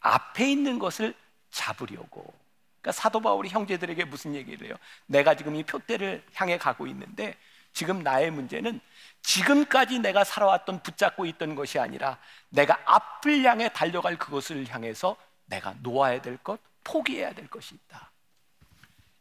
앞에 0.00 0.50
있는 0.50 0.78
것을 0.78 1.14
잡으려고. 1.50 2.32
그러니까 2.80 2.92
사도 2.92 3.20
바울이 3.20 3.48
형제들에게 3.48 4.04
무슨 4.04 4.34
얘기를 4.34 4.66
해요? 4.68 4.76
내가 5.06 5.34
지금 5.34 5.56
이 5.56 5.62
표대를 5.62 6.24
향해 6.34 6.56
가고 6.58 6.86
있는데 6.86 7.36
지금 7.72 8.02
나의 8.02 8.30
문제는 8.30 8.80
지금까지 9.22 9.98
내가 10.00 10.24
살아왔던 10.24 10.82
붙잡고 10.82 11.26
있던 11.26 11.54
것이 11.54 11.78
아니라 11.78 12.18
내가 12.48 12.78
앞을 12.84 13.44
향해 13.44 13.68
달려갈 13.72 14.16
그것을 14.18 14.66
향해서 14.68 15.16
내가 15.46 15.74
놓아야 15.82 16.22
될 16.22 16.36
것, 16.38 16.60
포기해야 16.84 17.32
될 17.34 17.48
것이 17.48 17.74
있다. 17.74 18.09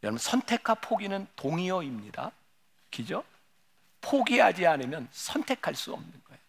여러분 0.03 0.17
선택과 0.17 0.75
포기는 0.75 1.27
동의어입니다. 1.35 2.31
기죠? 2.91 3.23
포기하지 4.01 4.65
않으면 4.65 5.07
선택할 5.12 5.75
수 5.75 5.93
없는 5.93 6.12
거예요. 6.23 6.39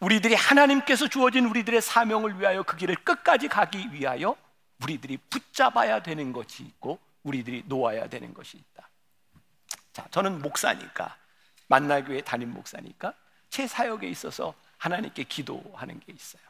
우리들이 0.00 0.34
하나님께서 0.34 1.08
주어진 1.08 1.46
우리들의 1.46 1.80
사명을 1.80 2.40
위하여 2.40 2.62
그 2.62 2.76
길을 2.76 2.96
끝까지 2.96 3.48
가기 3.48 3.92
위하여 3.92 4.36
우리들이 4.82 5.16
붙잡아야 5.30 6.02
되는 6.02 6.32
것이 6.32 6.64
있고 6.64 6.98
우리들이 7.22 7.64
놓아야 7.66 8.08
되는 8.08 8.34
것이 8.34 8.56
있다. 8.58 8.88
자, 9.92 10.06
저는 10.10 10.42
목사니까 10.42 11.16
만나교회 11.68 12.20
담임 12.22 12.52
목사니까 12.52 13.14
제 13.48 13.66
사역에 13.66 14.08
있어서 14.08 14.54
하나님께 14.78 15.24
기도하는 15.24 16.00
게 16.00 16.12
있어요. 16.12 16.42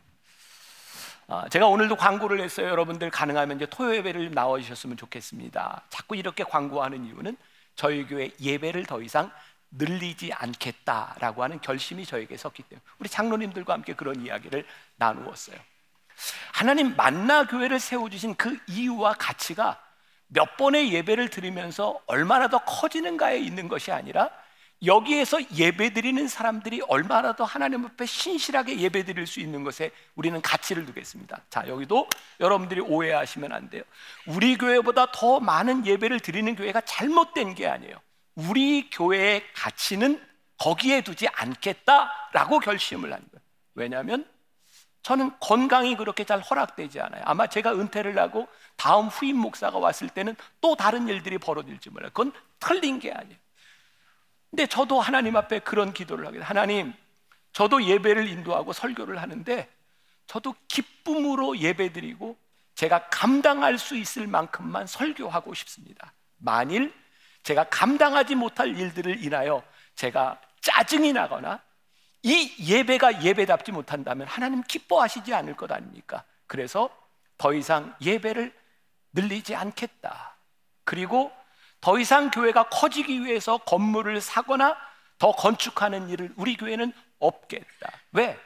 아, 1.27 1.49
제가 1.49 1.67
오늘도 1.67 1.97
광고를 1.97 2.41
했어요. 2.41 2.69
여러분들 2.69 3.11
가능하면 3.11 3.57
이제 3.57 3.67
토요 3.67 3.95
예배를 3.97 4.33
나와 4.33 4.59
주셨으면 4.59 4.97
좋겠습니다. 4.97 5.83
자꾸 5.89 6.17
이렇게 6.17 6.45
광고하는 6.45 7.05
이유는 7.07 7.37
저희 7.77 8.07
교회 8.07 8.31
예배를 8.41 8.85
더 8.87 9.01
이상 9.03 9.31
늘리지 9.71 10.33
않겠다라고 10.33 11.43
하는 11.43 11.61
결심이 11.61 12.05
저에게 12.05 12.37
섰기 12.37 12.63
때문에 12.65 12.85
우리 12.99 13.09
장로님들과 13.09 13.73
함께 13.73 13.95
그런 13.95 14.21
이야기를 14.21 14.65
나누었어요. 14.97 15.57
하나님 16.53 16.95
만나 16.95 17.45
교회를 17.47 17.81
세워 17.81 18.09
주신 18.09 18.35
그 18.37 18.57
이유와 18.69 19.15
가치가 19.15 19.81
몇 20.29 20.57
번의 20.57 20.93
예배를 20.93 21.29
드리면서 21.31 22.01
얼마나 22.07 22.49
더 22.49 22.59
커지는가에 22.59 23.39
있는 23.39 23.69
것이 23.69 23.91
아니라 23.91 24.31
여기에서 24.87 25.38
예배드리는 25.55 26.27
사람들이 26.29 26.83
얼마나 26.88 27.35
더 27.35 27.44
하나님 27.44 27.85
앞에 27.85 28.07
신실하게 28.07 28.79
예배드릴 28.81 29.27
수 29.27 29.40
있는 29.40 29.64
것에 29.64 29.90
우리는 30.14 30.40
가치를 30.40 30.87
두겠습니다. 30.87 31.42
자, 31.51 31.64
여기도 31.68 32.09
여러분들이 32.40 32.81
오해하시면 32.81 33.53
안 33.53 33.70
돼요. 33.70 33.83
우리 34.27 34.57
교회보다 34.57 35.12
더 35.12 35.40
많은 35.40 35.87
예배를 35.87 36.20
드리는 36.20 36.55
교회가 36.55 36.81
잘못된 36.83 37.55
게 37.55 37.66
아니에요. 37.68 37.97
우리 38.35 38.90
교회의 38.90 39.44
가치는 39.55 40.20
거기에 40.59 41.03
두지 41.03 41.29
않겠다라고 41.29 42.61
결심을 42.61 43.12
한 43.12 43.20
거예요. 43.20 43.44
왜냐하면 43.75 44.27
저는 45.03 45.33
건강이 45.38 45.97
그렇게 45.97 46.25
잘 46.25 46.40
허락되지 46.40 47.01
않아요. 47.01 47.23
아마 47.27 47.47
제가 47.47 47.75
은퇴를 47.75 48.18
하고 48.18 48.49
다음 48.77 49.09
후임 49.09 49.37
목사가 49.37 49.79
왔을 49.79 50.09
때는 50.09 50.35
또 50.61 50.75
다른 50.75 51.09
일들이 51.09 51.38
벌어질지 51.38 51.90
몰라요. 51.90 52.11
그건 52.14 52.33
틀린 52.59 52.99
게 52.99 53.12
아니에요. 53.12 53.44
근데 54.55 54.69
저도 54.69 55.01
하나님 55.01 55.35
앞에 55.35 55.59
그런 55.59 55.93
기도를 55.93 56.29
하게 56.29 56.38
돼요. 56.38 56.45
하나님, 56.47 56.95
저도 57.53 57.83
예배를 57.83 58.29
인도하고 58.29 58.73
설교를 58.73 59.21
하는데 59.21 59.69
저도 60.29 60.55
기쁨으로 60.69 61.59
예배드리고 61.59 62.38
제가 62.77 63.09
감당할 63.09 63.79
수 63.79 63.97
있을 63.97 64.29
만큼만 64.29 64.87
설교하고 64.87 65.55
싶습니다. 65.55 66.12
만일 66.37 66.95
제가 67.43 67.64
감당하지 67.64 68.37
못할 68.37 68.79
일들을 68.79 69.25
인하여 69.25 69.61
제가 69.97 70.40
짜증이 70.61 71.12
나거나 71.12 71.61
이 72.23 72.55
예배가 72.61 73.25
예배답지 73.25 73.73
못한다면 73.73 74.29
하나님 74.29 74.62
기뻐하시지 74.62 75.35
않을 75.35 75.57
것 75.57 75.73
아닙니까? 75.73 76.23
그래서 76.47 76.97
더 77.38 77.53
이상 77.53 77.93
예배를 78.01 78.55
늘리지 79.14 79.57
않겠다. 79.57 80.37
그리고 80.85 81.33
더 81.85 81.99
이상 81.99 82.31
교회가 82.31 82.70
커지기 82.70 83.27
위해서 83.27 83.59
건물을 83.59 84.18
사거나 84.23 84.75
더 85.18 85.33
건축하는 85.33 86.09
일을 86.09 86.33
우리 86.37 86.57
교회는 86.57 86.94
없겠다. 87.18 87.92
왜? 88.12 88.40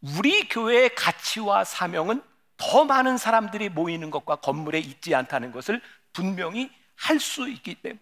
우리 0.00 0.48
교회의 0.48 0.92
가치와 0.96 1.62
사명은 1.62 2.20
더 2.56 2.84
많은 2.84 3.18
사람들이 3.18 3.68
모이는 3.68 4.10
것과 4.10 4.36
건물에 4.36 4.80
있지 4.80 5.14
않다는 5.14 5.52
것을 5.52 5.80
분명히 6.12 6.68
할 6.96 7.20
수 7.20 7.48
있기 7.48 7.76
때문에 7.76 8.00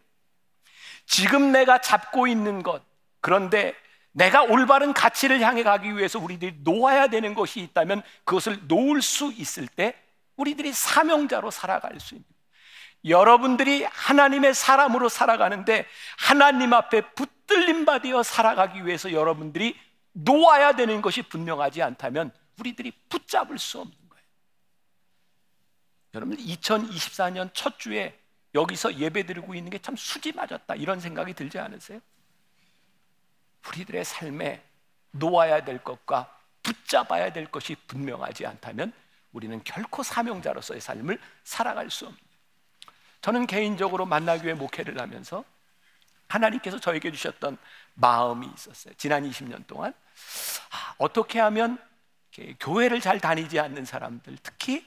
지금 1.04 1.52
내가 1.52 1.82
잡고 1.82 2.26
있는 2.26 2.62
것 2.62 2.82
그런데 3.20 3.74
내가 4.12 4.44
올바른 4.44 4.94
가치를 4.94 5.42
향해 5.42 5.62
가기 5.62 5.94
위해서 5.94 6.18
우리들이 6.18 6.60
놓아야 6.62 7.08
되는 7.08 7.34
것이 7.34 7.60
있다면 7.60 8.02
그것을 8.24 8.66
놓을 8.66 9.02
수 9.02 9.30
있을 9.30 9.68
때 9.68 9.94
우리들이 10.36 10.72
사명자로 10.72 11.50
살아갈 11.50 12.00
수 12.00 12.14
있는 12.14 12.33
여러분들이 13.06 13.84
하나님의 13.84 14.54
사람으로 14.54 15.08
살아가는데 15.08 15.86
하나님 16.18 16.72
앞에 16.72 17.12
붙들림 17.14 17.84
받어 17.84 18.22
살아가기 18.22 18.86
위해서 18.86 19.12
여러분들이 19.12 19.78
놓아야 20.12 20.72
되는 20.72 21.02
것이 21.02 21.22
분명하지 21.22 21.82
않다면 21.82 22.32
우리들이 22.58 22.92
붙잡을 23.08 23.58
수 23.58 23.80
없는 23.80 23.96
거예요. 24.08 24.24
여러분 26.14 26.36
2024년 26.36 27.50
첫 27.52 27.78
주에 27.78 28.18
여기서 28.54 28.94
예배드리고 28.94 29.54
있는 29.54 29.70
게 29.70 29.78
참 29.78 29.96
수지 29.96 30.32
맞았다 30.32 30.76
이런 30.76 31.00
생각이 31.00 31.34
들지 31.34 31.58
않으세요? 31.58 32.00
우리들의 33.68 34.04
삶에 34.04 34.62
놓아야 35.10 35.64
될 35.64 35.82
것과 35.82 36.34
붙잡아야 36.62 37.32
될 37.32 37.46
것이 37.50 37.74
분명하지 37.86 38.46
않다면 38.46 38.92
우리는 39.32 39.62
결코 39.64 40.02
사명자로서의 40.02 40.80
삶을 40.80 41.20
살아갈 41.42 41.90
수 41.90 42.06
없는 42.06 42.18
저는 43.24 43.46
개인적으로 43.46 44.04
만나교회 44.04 44.52
목회를 44.52 45.00
하면서 45.00 45.46
하나님께서 46.28 46.78
저에게 46.78 47.10
주셨던 47.10 47.56
마음이 47.94 48.46
있었어요. 48.54 48.92
지난 48.98 49.26
20년 49.26 49.66
동안 49.66 49.94
아, 50.70 50.94
어떻게 50.98 51.40
하면 51.40 51.78
교회를 52.60 53.00
잘 53.00 53.20
다니지 53.20 53.58
않는 53.58 53.86
사람들, 53.86 54.36
특히 54.42 54.84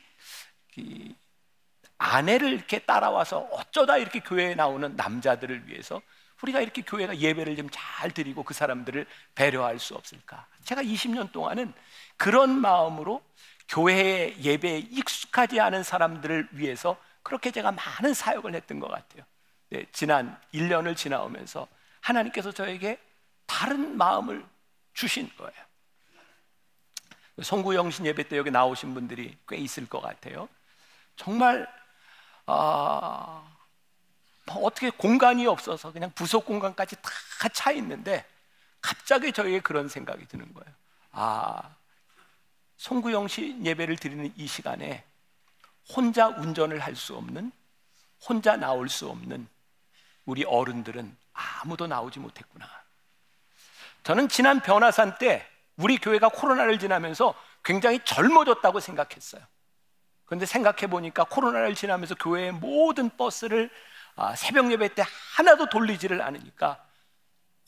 아내를 1.97 2.53
이렇게 2.53 2.77
따라와서 2.77 3.39
어쩌다 3.53 3.97
이렇게 3.97 4.19
교회에 4.19 4.53
나오는 4.53 4.95
남자들을 4.95 5.67
위해서 5.67 5.99
우리가 6.43 6.61
이렇게 6.61 6.83
교회가 6.83 7.17
예배를 7.17 7.55
좀 7.55 7.69
잘 7.71 8.11
드리고 8.11 8.43
그 8.43 8.53
사람들을 8.53 9.07
배려할 9.33 9.79
수 9.79 9.95
없을까? 9.95 10.45
제가 10.63 10.83
20년 10.83 11.31
동안은 11.31 11.73
그런 12.17 12.51
마음으로 12.51 13.23
교회 13.67 14.35
예배에 14.39 14.77
익숙하지 14.91 15.59
않은 15.59 15.81
사람들을 15.81 16.49
위해서 16.51 16.97
그렇게 17.27 17.51
제가 17.51 17.73
많은 17.73 18.13
사역을 18.13 18.55
했던 18.55 18.79
것 18.79 18.87
같아요. 18.87 19.21
네, 19.69 19.85
지난 19.91 20.39
1년을 20.53 20.95
지나오면서 20.95 21.67
하나님께서 21.99 22.53
저에게 22.53 22.97
다른 23.45 23.97
마음을 23.97 24.45
주신 24.93 25.29
거예요. 25.37 25.51
송구영신 27.41 28.05
예배 28.05 28.29
때 28.29 28.37
여기 28.37 28.49
나오신 28.49 28.93
분들이 28.93 29.37
꽤 29.45 29.57
있을 29.57 29.89
것 29.89 29.99
같아요. 29.99 30.47
정말 31.17 31.67
아, 32.45 33.45
뭐 34.45 34.63
어떻게 34.63 34.89
공간이 34.89 35.45
없어서 35.47 35.91
그냥 35.91 36.09
부속 36.15 36.45
공간까지 36.45 36.95
다 37.01 37.49
차 37.49 37.71
있는데 37.71 38.25
갑자기 38.79 39.33
저에게 39.33 39.59
그런 39.59 39.89
생각이 39.89 40.27
드는 40.27 40.53
거예요. 40.53 40.73
아, 41.11 41.75
송구영신 42.77 43.65
예배를 43.65 43.97
드리는 43.97 44.31
이 44.37 44.47
시간에 44.47 45.03
혼자 45.95 46.27
운전을 46.27 46.79
할 46.79 46.95
수 46.95 47.15
없는, 47.15 47.51
혼자 48.27 48.57
나올 48.57 48.89
수 48.89 49.07
없는 49.09 49.47
우리 50.25 50.43
어른들은 50.43 51.15
아무도 51.33 51.87
나오지 51.87 52.19
못했구나. 52.19 52.67
저는 54.03 54.27
지난 54.29 54.59
변화산 54.59 55.17
때 55.17 55.47
우리 55.75 55.97
교회가 55.97 56.29
코로나를 56.29 56.79
지나면서 56.79 57.35
굉장히 57.63 57.99
젊어졌다고 58.03 58.79
생각했어요. 58.79 59.41
그런데 60.25 60.45
생각해 60.45 60.87
보니까 60.87 61.23
코로나를 61.25 61.75
지나면서 61.75 62.15
교회의 62.15 62.51
모든 62.53 63.15
버스를 63.15 63.69
아, 64.15 64.35
새벽 64.35 64.71
예배 64.71 64.95
때 64.95 65.03
하나도 65.35 65.69
돌리지를 65.69 66.21
않으니까 66.21 66.83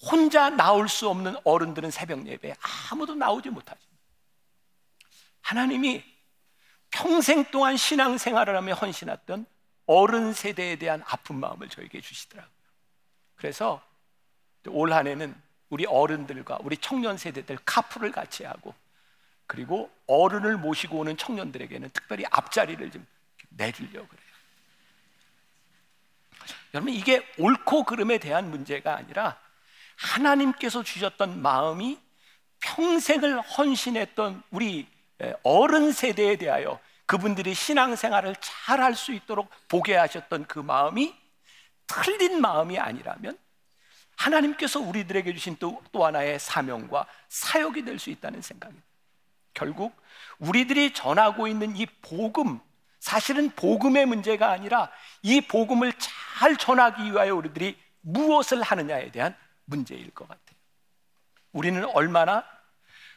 혼자 0.01 0.49
나올 0.49 0.89
수 0.89 1.07
없는 1.07 1.35
어른들은 1.43 1.91
새벽 1.91 2.25
예배에 2.25 2.55
아무도 2.91 3.13
나오지 3.13 3.49
못하지. 3.49 3.79
하나님이 5.41 6.03
평생 6.91 7.45
동안 7.45 7.77
신앙생활을 7.77 8.55
하며 8.55 8.73
헌신했던 8.73 9.45
어른 9.85 10.33
세대에 10.33 10.75
대한 10.77 11.03
아픈 11.05 11.39
마음을 11.39 11.69
저에게 11.69 12.01
주시더라고요. 12.01 12.53
그래서 13.35 13.81
올 14.67 14.93
한해는 14.93 15.35
우리 15.69 15.85
어른들과 15.85 16.59
우리 16.61 16.77
청년 16.77 17.17
세대들 17.17 17.57
카풀을 17.65 18.11
같이 18.11 18.43
하고 18.43 18.73
그리고 19.47 19.91
어른을 20.07 20.57
모시고 20.57 20.99
오는 20.99 21.17
청년들에게는 21.17 21.89
특별히 21.91 22.23
앞자리를 22.29 22.91
좀 22.91 23.05
내주려고 23.49 24.07
그래요. 24.07 24.29
여러분 26.73 26.93
이게 26.93 27.25
옳고 27.37 27.83
그름에 27.83 28.19
대한 28.19 28.51
문제가 28.51 28.95
아니라 28.95 29.39
하나님께서 29.95 30.83
주셨던 30.83 31.41
마음이 31.41 31.99
평생을 32.61 33.41
헌신했던 33.41 34.43
우리 34.51 34.87
어른 35.43 35.91
세대에 35.91 36.37
대하여 36.37 36.79
그분들이 37.05 37.53
신앙생활을 37.53 38.35
잘 38.39 38.81
할 38.81 38.95
수 38.95 39.11
있도록 39.13 39.49
보게 39.67 39.95
하셨던 39.95 40.45
그 40.45 40.59
마음이 40.59 41.15
틀린 41.87 42.39
마음이 42.39 42.77
아니라면 42.77 43.37
하나님께서 44.15 44.79
우리들에게 44.79 45.33
주신 45.33 45.55
또, 45.59 45.81
또 45.91 46.05
하나의 46.05 46.39
사명과 46.39 47.07
사역이 47.29 47.83
될 47.85 47.97
수 47.99 48.09
있다는 48.09 48.41
생각입니다. 48.41 48.85
결국 49.53 49.93
우리들이 50.37 50.93
전하고 50.93 51.47
있는 51.47 51.75
이 51.75 51.85
복음, 51.85 52.59
사실은 52.99 53.49
복음의 53.51 54.05
문제가 54.05 54.51
아니라 54.51 54.91
이 55.21 55.41
복음을 55.41 55.91
잘 55.97 56.55
전하기 56.57 57.11
위하여 57.11 57.35
우리들이 57.35 57.77
무엇을 58.01 58.61
하느냐에 58.61 59.11
대한 59.11 59.35
문제일 59.65 60.11
것 60.11 60.27
같아요. 60.27 60.57
우리는 61.51 61.83
얼마나 61.85 62.45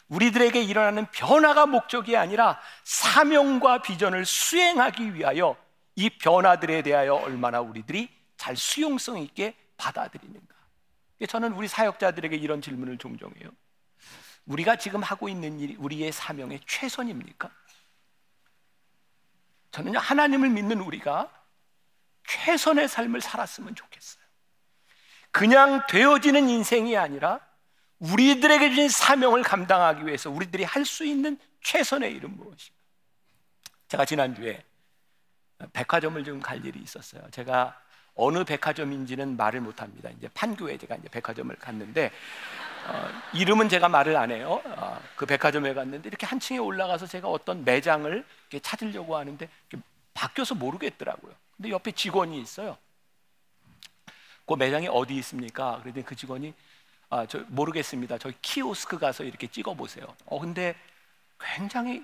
우리들에게 0.09 0.61
일어나는 0.61 1.05
변화가 1.11 1.65
목적이 1.65 2.17
아니라 2.17 2.59
사명과 2.83 3.81
비전을 3.81 4.25
수행하기 4.25 5.15
위하여 5.15 5.55
이 5.95 6.09
변화들에 6.09 6.81
대하여 6.81 7.15
얼마나 7.15 7.61
우리들이 7.61 8.09
잘 8.37 8.55
수용성 8.55 9.19
있게 9.19 9.55
받아들이는가. 9.77 10.53
저는 11.27 11.53
우리 11.53 11.67
사역자들에게 11.67 12.35
이런 12.35 12.61
질문을 12.61 12.97
종종 12.97 13.33
해요. 13.39 13.49
우리가 14.45 14.75
지금 14.75 15.01
하고 15.01 15.29
있는 15.29 15.59
일이 15.59 15.75
우리의 15.75 16.11
사명의 16.11 16.59
최선입니까? 16.67 17.49
저는 19.71 19.95
하나님을 19.95 20.49
믿는 20.49 20.81
우리가 20.81 21.31
최선의 22.27 22.87
삶을 22.87 23.21
살았으면 23.21 23.75
좋겠어요. 23.75 24.23
그냥 25.31 25.85
되어지는 25.87 26.49
인생이 26.49 26.95
아니라 26.97 27.39
우리들에게 27.99 28.69
주신 28.69 28.89
사명을 28.89 29.43
감당하기 29.43 30.05
위해서 30.05 30.29
우리들이 30.29 30.63
할 30.63 30.85
수 30.85 31.05
있는 31.05 31.37
최선의 31.61 32.11
일은 32.13 32.35
무엇인가? 32.35 32.75
제가 33.87 34.05
지난주에 34.05 34.63
백화점을 35.71 36.21
좀 36.23 36.41
갈 36.41 36.63
일이 36.65 36.79
있었어요. 36.81 37.23
제가 37.31 37.79
어느 38.15 38.43
백화점인지는 38.43 39.37
말을 39.37 39.61
못합니다. 39.61 40.09
이제 40.09 40.27
판교에 40.33 40.77
제가 40.77 40.95
이제 40.97 41.07
백화점을 41.09 41.55
갔는데 41.55 42.11
어, 42.87 43.09
이름은 43.33 43.69
제가 43.69 43.87
말을 43.87 44.17
안 44.17 44.29
해요. 44.31 44.61
어, 44.65 45.01
그 45.15 45.25
백화점에 45.25 45.73
갔는데 45.73 46.09
이렇게 46.09 46.25
한 46.25 46.39
층에 46.39 46.57
올라가서 46.57 47.07
제가 47.07 47.29
어떤 47.29 47.63
매장을 47.63 48.25
찾으려고 48.61 49.15
하는데 49.15 49.47
바뀌어서 50.13 50.55
모르겠더라고요. 50.55 51.33
근데 51.55 51.69
옆에 51.69 51.91
직원이 51.93 52.41
있어요. 52.41 52.77
그 54.45 54.55
매장이 54.55 54.89
어디 54.89 55.15
있습니까? 55.17 55.79
그랬더니 55.81 56.05
그 56.05 56.15
직원이 56.15 56.53
아, 57.13 57.27
저 57.27 57.43
모르겠습니다. 57.49 58.17
저희 58.17 58.33
키오스크 58.41 58.97
가서 58.97 59.23
이렇게 59.23 59.45
찍어 59.45 59.75
보세요. 59.75 60.03
어, 60.25 60.39
근데 60.39 60.75
굉장히 61.39 62.03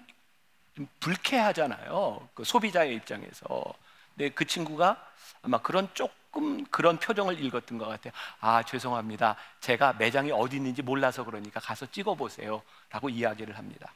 좀 0.76 0.88
불쾌하잖아요. 1.00 2.30
그 2.36 2.44
소비자의 2.44 2.94
입장에서. 2.94 3.74
근데 4.14 4.30
그 4.30 4.46
친구가 4.46 5.04
아마 5.42 5.58
그런 5.64 5.90
조금 5.96 6.64
그런 6.66 7.00
표정을 7.00 7.44
읽었던 7.44 7.80
것 7.80 7.88
같아요. 7.88 8.14
아, 8.40 8.62
죄송합니다. 8.62 9.36
제가 9.62 9.94
매장이 9.94 10.32
어디 10.32 10.58
있는지 10.58 10.84
몰라서 10.84 11.24
그러니까 11.24 11.60
가서 11.60 11.88
찍어 11.88 12.14
보세요. 12.14 12.62
라고 12.92 13.10
이야기를 13.10 13.58
합니다. 13.58 13.92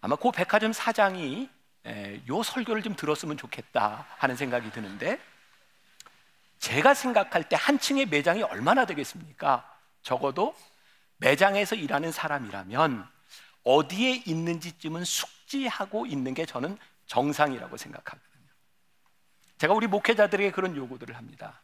아마 0.00 0.14
그 0.14 0.30
백화점 0.30 0.72
사장이 0.72 1.50
에, 1.86 2.20
요 2.28 2.44
설교를 2.44 2.84
좀 2.84 2.94
들었으면 2.94 3.36
좋겠다 3.36 4.06
하는 4.16 4.36
생각이 4.36 4.70
드는데 4.70 5.18
제가 6.64 6.94
생각할 6.94 7.46
때 7.46 7.56
한 7.56 7.78
층의 7.78 8.06
매장이 8.06 8.42
얼마나 8.42 8.86
되겠습니까? 8.86 9.70
적어도 10.00 10.56
매장에서 11.18 11.74
일하는 11.74 12.10
사람이라면 12.10 13.06
어디에 13.64 14.22
있는지쯤은 14.24 15.04
숙지하고 15.04 16.06
있는 16.06 16.32
게 16.32 16.46
저는 16.46 16.78
정상이라고 17.06 17.76
생각하거든요. 17.76 18.48
제가 19.58 19.74
우리 19.74 19.86
목회자들에게 19.86 20.52
그런 20.52 20.74
요구들을 20.74 21.14
합니다. 21.14 21.60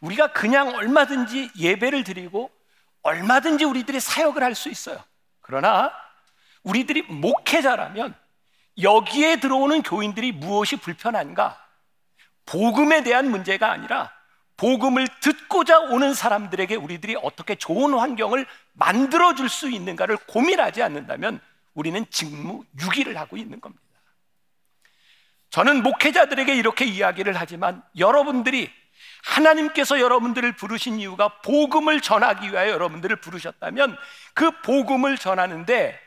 우리가 0.00 0.32
그냥 0.32 0.68
얼마든지 0.68 1.50
예배를 1.58 2.04
드리고 2.04 2.52
얼마든지 3.02 3.64
우리들이 3.64 3.98
사역을 3.98 4.44
할 4.44 4.54
수 4.54 4.68
있어요. 4.68 5.02
그러나 5.40 5.92
우리들이 6.62 7.02
목회자라면 7.02 8.14
여기에 8.80 9.40
들어오는 9.40 9.82
교인들이 9.82 10.30
무엇이 10.30 10.76
불편한가? 10.76 11.61
복음에 12.46 13.02
대한 13.02 13.30
문제가 13.30 13.70
아니라 13.70 14.12
복음을 14.56 15.06
듣고자 15.20 15.78
오는 15.80 16.14
사람들에게 16.14 16.76
우리들이 16.76 17.16
어떻게 17.22 17.54
좋은 17.54 17.94
환경을 17.94 18.46
만들어 18.74 19.34
줄 19.34 19.48
수 19.48 19.70
있는가를 19.70 20.16
고민하지 20.28 20.82
않는다면 20.82 21.40
우리는 21.74 22.04
직무 22.10 22.64
유기를 22.80 23.16
하고 23.16 23.36
있는 23.36 23.60
겁니다. 23.60 23.82
저는 25.50 25.82
목회자들에게 25.82 26.54
이렇게 26.54 26.84
이야기를 26.84 27.34
하지만 27.36 27.82
여러분들이 27.98 28.70
하나님께서 29.24 30.00
여러분들을 30.00 30.52
부르신 30.52 30.98
이유가 30.98 31.40
복음을 31.42 32.00
전하기 32.00 32.50
위하여 32.50 32.70
여러분들을 32.70 33.16
부르셨다면 33.16 33.96
그 34.34 34.50
복음을 34.62 35.18
전하는데 35.18 35.98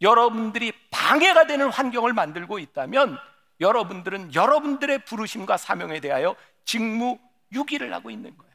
여러분들이 0.00 0.72
방해가 0.90 1.46
되는 1.46 1.68
환경을 1.70 2.12
만들고 2.12 2.58
있다면 2.58 3.18
여러분들은 3.60 4.34
여러분들의 4.34 5.04
부르심과 5.04 5.56
사명에 5.56 6.00
대하여 6.00 6.36
직무 6.64 7.18
유기를 7.52 7.92
하고 7.92 8.10
있는 8.10 8.36
거예요. 8.36 8.52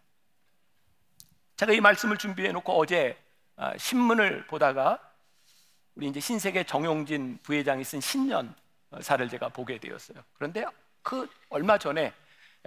제가 1.56 1.74
이 1.74 1.82
말씀을 1.82 2.18
준비해 2.18 2.52
놓고 2.52 2.74
어제 2.74 3.18
아, 3.56 3.78
신문을 3.78 4.48
보다가 4.48 5.00
우리 5.96 6.08
이제 6.08 6.20
신세계 6.20 6.64
정용진 6.64 7.40
부회장이 7.44 7.84
쓴 7.84 8.02
신년사를 8.02 9.30
제가 9.30 9.50
보게 9.50 9.78
되었어요. 9.78 10.24
그런데 10.34 10.66
그 11.04 11.30
얼마 11.50 11.78
전에 11.78 12.14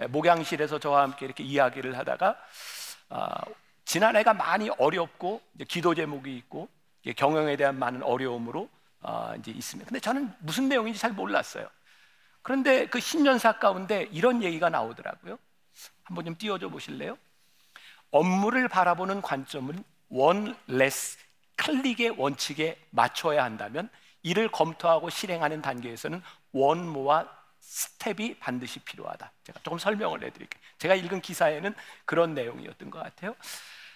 목양실에서 0.09 0.79
저와 0.79 1.03
함께 1.03 1.25
이렇게 1.25 1.43
이야기를 1.43 1.97
하다가 1.97 2.37
아, 3.09 3.35
지난해가 3.85 4.33
많이 4.33 4.69
어렵고 4.69 5.41
기도 5.67 5.93
제목이 5.93 6.35
있고 6.37 6.69
경영에 7.15 7.55
대한 7.55 7.77
많은 7.77 8.03
어려움으로 8.03 8.69
아, 9.01 9.35
이제 9.37 9.51
있습니다. 9.51 9.89
근데 9.89 9.99
저는 9.99 10.33
무슨 10.39 10.67
내용인지 10.67 10.99
잘 10.99 11.11
몰랐어요. 11.11 11.69
그런데 12.45 12.85
그 12.85 12.99
신년사 12.99 13.53
가운데 13.53 14.07
이런 14.11 14.43
얘기가 14.43 14.69
나오더라고요. 14.69 15.39
한번 16.03 16.25
좀 16.25 16.37
띄워줘 16.37 16.69
보실래요? 16.69 17.17
업무를 18.11 18.67
바라보는 18.67 19.23
관점은 19.23 19.83
One 20.09 20.55
Less 20.67 21.17
Click의 21.55 22.11
원칙에 22.11 22.79
맞춰야 22.91 23.43
한다면 23.43 23.89
이를 24.21 24.47
검토하고 24.47 25.09
실행하는 25.09 25.63
단계에서는 25.63 26.21
One 26.51 26.84
More 26.84 27.27
Step이 27.61 28.37
반드시 28.37 28.77
필요하다. 28.77 29.31
제가 29.43 29.59
조금 29.63 29.79
설명을 29.79 30.23
해드릴게요. 30.23 30.61
제가 30.77 30.93
읽은 30.93 31.21
기사에는 31.21 31.73
그런 32.05 32.35
내용이었던 32.35 32.91
것 32.91 33.01
같아요. 33.01 33.35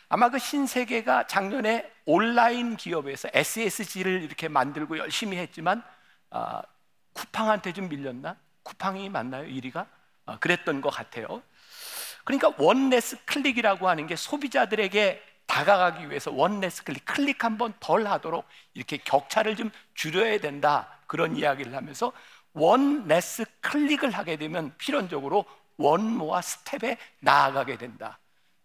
아마 0.07 0.29
그 0.29 0.39
신세계가 0.39 1.27
작년에 1.27 1.87
온라인 2.05 2.77
기업에서 2.77 3.29
SSG를 3.31 4.23
이렇게 4.23 4.47
만들고 4.47 4.97
열심히 4.97 5.37
했지만 5.37 5.83
아, 6.31 6.63
쿠팡한테 7.19 7.73
좀 7.73 7.89
밀렸나? 7.89 8.37
쿠팡이 8.63 9.09
맞나요? 9.09 9.45
1위가? 9.45 9.87
아, 10.25 10.37
그랬던 10.39 10.81
것 10.81 10.89
같아요. 10.89 11.41
그러니까 12.25 12.53
One 12.57 12.87
Less 12.87 13.25
Click이라고 13.25 13.89
하는 13.89 14.07
게 14.07 14.15
소비자들에게 14.15 15.23
다가가기 15.47 16.09
위해서 16.09 16.31
One 16.31 16.54
Less 16.54 16.83
Click, 16.83 17.05
클릭 17.05 17.43
한 17.43 17.57
번 17.57 17.73
덜 17.79 18.05
하도록 18.07 18.45
이렇게 18.73 18.97
격차를 18.97 19.55
좀 19.55 19.71
줄여야 19.95 20.39
된다. 20.39 20.99
그런 21.07 21.35
이야기를 21.35 21.75
하면서 21.75 22.13
One 22.53 22.93
Less 22.93 23.45
Click을 23.61 24.11
하게 24.11 24.37
되면 24.37 24.75
필연적으로 24.77 25.45
원모와 25.77 26.41
스텝에 26.41 26.97
나아가게 27.21 27.77
된다. 27.77 28.19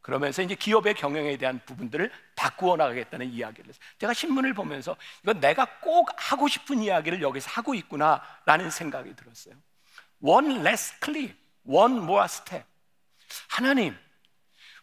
그러면서 0.05 0.43
이제 0.43 0.55
기업의 0.55 0.93
경영에 0.93 1.35
대한 1.39 1.63
부분들을 1.65 2.11
바꾸어 2.37 2.77
나가겠다는 2.77 3.31
이야기를 3.33 3.71
했어요. 3.71 3.83
제가 3.99 4.13
신문을 4.13 4.53
보면서 4.53 4.99
이건 5.23 5.41
내가 5.41 5.65
꼭 5.81 6.11
하고 6.15 6.47
싶은 6.47 6.81
이야기를 6.81 7.23
여기서 7.23 7.49
하고 7.51 7.75
있구나라는 7.75 8.71
생각이 8.71 9.17
들었어요. 9.17 9.55
One 10.21 10.57
less 10.57 10.95
click, 11.03 11.35
one 11.65 11.97
more 11.97 12.27
step. 12.27 12.67
하나님, 13.49 13.97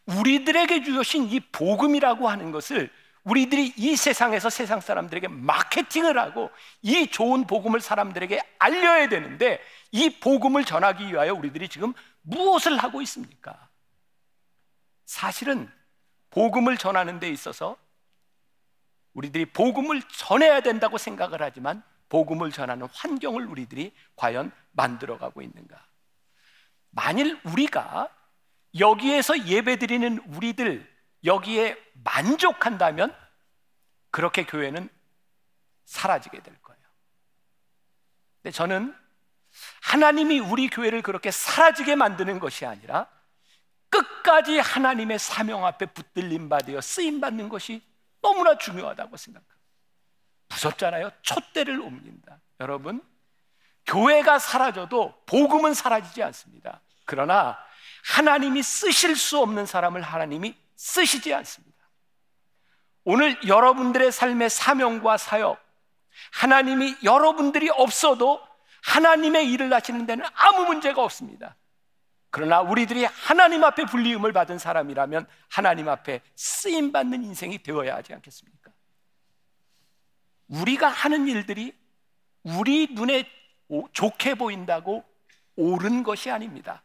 우리들에게 0.08 0.82
주신 0.82 1.30
이 1.30 1.40
복음이라고 1.40 2.28
하는 2.28 2.52
것을 2.52 2.90
우리들이 3.24 3.76
이 3.78 3.96
세상에서 3.96 4.50
세상 4.50 4.82
사람들에게 4.82 5.28
마케팅을 5.28 6.18
하고 6.18 6.50
이 6.82 7.06
좋은 7.06 7.46
복음을 7.46 7.80
사람들에게 7.80 8.42
알려야 8.58 9.08
되는데 9.08 9.62
이 9.92 10.20
복음을 10.20 10.66
전하기 10.66 11.10
위하여 11.10 11.36
우리들이 11.36 11.70
지금 11.70 11.94
무엇을 12.24 12.80
하고 12.80 13.04
있습니까? 13.04 13.70
사실은 15.12 15.70
복음을 16.30 16.78
전하는 16.78 17.20
데 17.20 17.30
있어서 17.30 17.76
우리들이 19.12 19.44
복음을 19.48 20.02
전해야 20.04 20.62
된다고 20.62 20.98
생각을 20.98 21.42
하지만 21.42 21.84
복음을 22.08 22.50
전하는 22.50 22.88
환경을 22.94 23.46
우리들이 23.46 23.94
과연 24.16 24.54
만들어가고 24.72 25.42
있는가? 25.42 25.86
만일 26.92 27.38
우리가 27.44 28.08
여기에서 28.80 29.48
예배드리는 29.48 30.18
우리들 30.34 30.90
여기에 31.26 31.78
만족한다면 32.06 33.14
그렇게 34.12 34.46
교회는 34.46 34.88
사라지게 35.84 36.42
될 36.42 36.56
거예요. 36.62 36.82
근데 38.38 38.52
저는 38.52 38.96
하나님이 39.82 40.40
우리 40.40 40.70
교회를 40.70 41.02
그렇게 41.02 41.32
사라지게 41.32 41.98
만드는 41.98 42.40
것이 42.40 42.66
아니라 42.66 43.10
끝까지 43.92 44.58
하나님의 44.58 45.20
사명 45.20 45.66
앞에 45.66 45.86
붙들림 45.88 46.50
받으여 46.50 46.82
쓰임 46.82 47.22
받는 47.22 47.50
것이 47.50 47.84
너무나 48.22 48.58
중요하다고 48.58 49.18
생각합니다. 49.18 49.56
무섭잖아요. 50.50 51.12
촛대를 51.22 51.80
옮긴다. 51.80 52.40
여러분, 52.60 53.04
교회가 53.86 54.40
사라져도 54.40 55.14
복음은 55.26 55.74
사라지지 55.74 56.24
않습니다. 56.24 56.82
그러나 57.06 57.58
하나님이 58.06 58.64
쓰실 58.64 59.16
수 59.16 59.40
없는 59.40 59.66
사람을 59.66 60.02
하나님이 60.02 60.56
쓰시지 60.76 61.34
않습니다. 61.34 61.72
오늘 63.04 63.38
여러분들의 63.48 64.12
삶의 64.12 64.50
사명과 64.50 65.18
사역, 65.18 65.60
하나님이 66.32 66.98
여러분들이 67.04 67.70
없어도 67.70 68.42
하나님의 68.84 69.52
일을 69.52 69.74
하시는 69.74 70.06
데는 70.06 70.26
아무 70.34 70.66
문제가 70.66 71.04
없습니다. 71.04 71.56
그러나 72.32 72.62
우리들이 72.62 73.04
하나님 73.06 73.64
앞에 73.64 73.86
불리움을 73.86 74.32
받은 74.32 74.58
사람이라면 74.58 75.28
하나님 75.50 75.90
앞에 75.90 76.22
쓰임 76.36 76.92
받는 76.92 77.24
인생이 77.24 77.62
되어야 77.62 77.98
하지 77.98 78.14
않겠습니까? 78.14 78.72
우리가 80.48 80.88
하는 80.88 81.28
일들이 81.28 81.78
우리 82.44 82.88
눈에 82.88 83.30
좋게 83.92 84.36
보인다고 84.36 85.04
옳은 85.58 86.04
것이 86.04 86.32
아닙니다. 86.32 86.84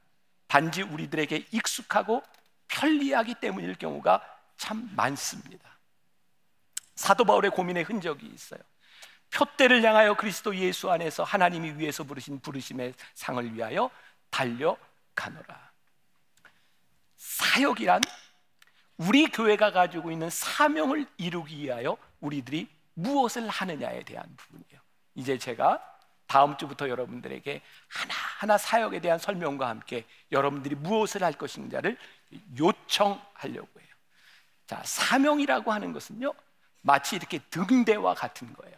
단지 0.48 0.82
우리들에게 0.82 1.46
익숙하고 1.52 2.22
편리하기 2.68 3.36
때문일 3.36 3.76
경우가 3.76 4.20
참 4.56 4.90
많습니다. 4.96 5.78
사도 6.96 7.24
바울의 7.24 7.52
고민의 7.52 7.84
흔적이 7.84 8.26
있어요. 8.26 8.60
표대를 9.30 9.82
향하여 9.84 10.14
그리스도 10.14 10.54
예수 10.56 10.90
안에서 10.90 11.22
하나님이 11.22 11.72
위에서 11.72 12.04
부르신 12.04 12.40
부르심의 12.40 12.94
상을 13.14 13.54
위하여 13.54 13.90
달려 14.30 14.76
가노라. 15.16 15.72
사역이란 17.16 18.02
우리 18.98 19.26
교회가 19.26 19.72
가지고 19.72 20.10
있는 20.10 20.30
사명을 20.30 21.06
이루기 21.16 21.58
위하여 21.58 21.98
우리들이 22.20 22.68
무엇을 22.94 23.48
하느냐에 23.48 24.04
대한 24.04 24.34
부분이에요. 24.36 24.80
이제 25.16 25.38
제가 25.38 25.82
다음 26.26 26.56
주부터 26.56 26.88
여러분들에게 26.88 27.62
하나하나 27.88 28.58
사역에 28.58 29.00
대한 29.00 29.18
설명과 29.18 29.68
함께 29.68 30.04
여러분들이 30.32 30.74
무엇을 30.74 31.22
할 31.22 31.32
것인가를 31.32 31.98
요청하려고 32.58 33.80
해요. 33.80 33.88
자, 34.66 34.82
사명이라고 34.84 35.72
하는 35.72 35.92
것은요, 35.92 36.32
마치 36.80 37.16
이렇게 37.16 37.38
등대와 37.50 38.14
같은 38.14 38.52
거예요. 38.54 38.76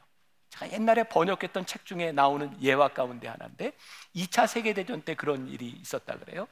제가 0.58 0.72
옛날에 0.72 1.04
번역했던 1.04 1.66
책 1.66 1.86
중에 1.86 2.12
나오는 2.12 2.60
예화 2.62 2.88
가운데 2.88 3.28
하나인데 3.28 3.72
2차 4.14 4.46
세계대전 4.46 5.02
때 5.02 5.14
그런 5.14 5.48
일이 5.48 5.68
있었다 5.68 6.18
그래요. 6.18 6.48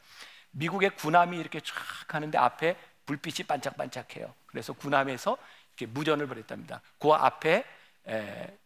미국의 0.51 0.95
군함이 0.95 1.37
이렇게 1.37 1.59
쫙 1.59 1.73
가는데 2.07 2.37
앞에 2.37 2.77
불빛이 3.05 3.47
반짝반짝해요. 3.47 4.33
그래서 4.47 4.73
군함에서 4.73 5.37
이렇게 5.75 5.91
무전을 5.91 6.27
벌였답니다. 6.27 6.81
그 6.99 7.11
앞에 7.11 7.63
에, 8.07 8.57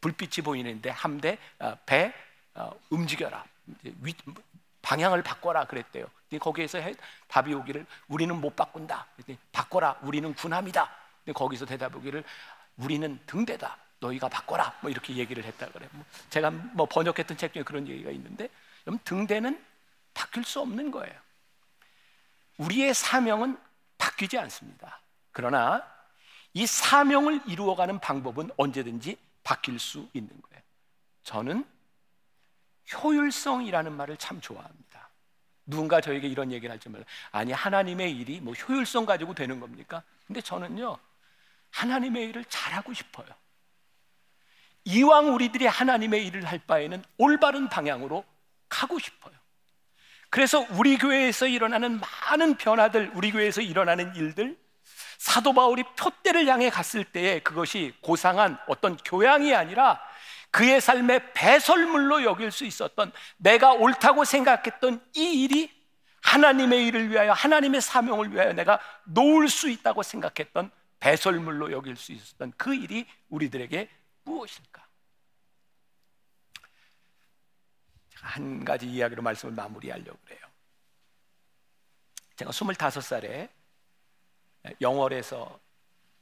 불빛이 0.00 0.44
보이는데 0.44 0.90
함대 0.90 1.38
어, 1.58 1.76
배 1.86 2.12
어, 2.54 2.70
움직여라 2.90 3.44
위, 4.00 4.14
방향을 4.82 5.22
바꿔라 5.22 5.64
그랬대요. 5.64 6.06
거기에서 6.40 6.78
답이 7.28 7.54
오기를 7.54 7.86
우리는 8.08 8.38
못 8.38 8.56
바꾼다. 8.56 9.06
바꿔라 9.52 9.98
우리는 10.02 10.34
군함이다. 10.34 10.90
거기서 11.32 11.64
대답 11.64 11.94
오기를 11.94 12.24
우리는 12.76 13.18
등대다. 13.24 13.78
너희가 14.04 14.28
바꿔라. 14.28 14.76
뭐 14.80 14.90
이렇게 14.90 15.14
얘기를 15.16 15.42
했다 15.44 15.68
그래. 15.70 15.88
뭐 15.92 16.04
제가 16.30 16.50
뭐 16.50 16.86
번역했던 16.86 17.36
책 17.36 17.52
중에 17.52 17.62
그런 17.62 17.88
얘기가 17.88 18.10
있는데, 18.10 18.48
그럼 18.84 18.98
등대는 19.04 19.62
바뀔 20.12 20.44
수 20.44 20.60
없는 20.60 20.90
거예요. 20.90 21.14
우리의 22.58 22.94
사명은 22.94 23.58
바뀌지 23.98 24.38
않습니다. 24.38 25.00
그러나 25.32 25.82
이 26.52 26.66
사명을 26.66 27.40
이루어가는 27.46 27.98
방법은 27.98 28.50
언제든지 28.56 29.16
바뀔 29.42 29.78
수 29.78 30.08
있는 30.12 30.30
거예요. 30.40 30.62
저는 31.24 31.64
효율성이라는 32.92 33.92
말을 33.92 34.16
참 34.18 34.40
좋아합니다. 34.40 35.08
누군가 35.66 36.00
저에게 36.00 36.28
이런 36.28 36.52
얘기를 36.52 36.70
할지 36.70 36.88
몰라. 36.88 37.04
아니 37.32 37.52
하나님의 37.52 38.12
일이 38.16 38.40
뭐 38.40 38.52
효율성 38.54 39.06
가지고 39.06 39.34
되는 39.34 39.58
겁니까? 39.58 40.02
근데 40.26 40.40
저는요 40.40 40.98
하나님의 41.70 42.28
일을 42.28 42.44
잘하고 42.44 42.92
싶어요. 42.92 43.26
이왕 44.84 45.32
우리들이 45.34 45.66
하나님의 45.66 46.26
일을 46.26 46.44
할 46.44 46.60
바에는 46.66 47.02
올바른 47.18 47.68
방향으로 47.68 48.24
가고 48.68 48.98
싶어요. 48.98 49.34
그래서 50.30 50.66
우리 50.70 50.98
교회에서 50.98 51.46
일어나는 51.46 52.00
많은 52.00 52.56
변화들, 52.56 53.12
우리 53.14 53.30
교회에서 53.30 53.60
일어나는 53.60 54.14
일들, 54.16 54.58
사도 55.18 55.52
바울이 55.52 55.84
표대를 55.96 56.46
향해 56.48 56.70
갔을 56.70 57.04
때에 57.04 57.38
그것이 57.38 57.94
고상한 58.02 58.58
어떤 58.66 58.96
교양이 58.96 59.54
아니라 59.54 60.00
그의 60.50 60.80
삶의 60.80 61.32
배설물로 61.32 62.24
여길 62.24 62.50
수 62.50 62.64
있었던 62.64 63.12
내가 63.36 63.72
옳다고 63.72 64.24
생각했던 64.24 65.00
이 65.14 65.42
일이 65.44 65.70
하나님의 66.22 66.86
일을 66.86 67.10
위하여 67.10 67.32
하나님의 67.32 67.80
사명을 67.80 68.32
위하여 68.32 68.52
내가 68.52 68.78
놓을 69.04 69.48
수 69.48 69.68
있다고 69.68 70.02
생각했던 70.02 70.70
배설물로 71.00 71.72
여길 71.72 71.96
수 71.96 72.12
있었던 72.12 72.52
그 72.56 72.74
일이 72.74 73.06
우리들에게 73.28 73.88
무엇일까? 74.24 74.86
한 78.16 78.64
가지 78.64 78.86
이야기로 78.88 79.22
말씀을 79.22 79.54
마무리하려고 79.54 80.18
그래요. 80.24 80.40
제가 82.36 82.50
25살에 82.50 83.50
영월에서 84.80 85.60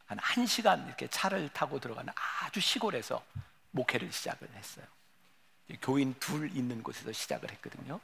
한 0.06 0.18
1시간 0.18 0.86
이렇게 0.86 1.06
차를 1.08 1.48
타고 1.50 1.78
들어가는 1.78 2.12
아주 2.42 2.60
시골에서 2.60 3.24
목회를 3.70 4.12
시작을 4.12 4.50
했어요. 4.50 4.84
교인 5.80 6.14
둘 6.18 6.50
있는 6.54 6.82
곳에서 6.82 7.12
시작을 7.12 7.50
했거든요. 7.52 8.00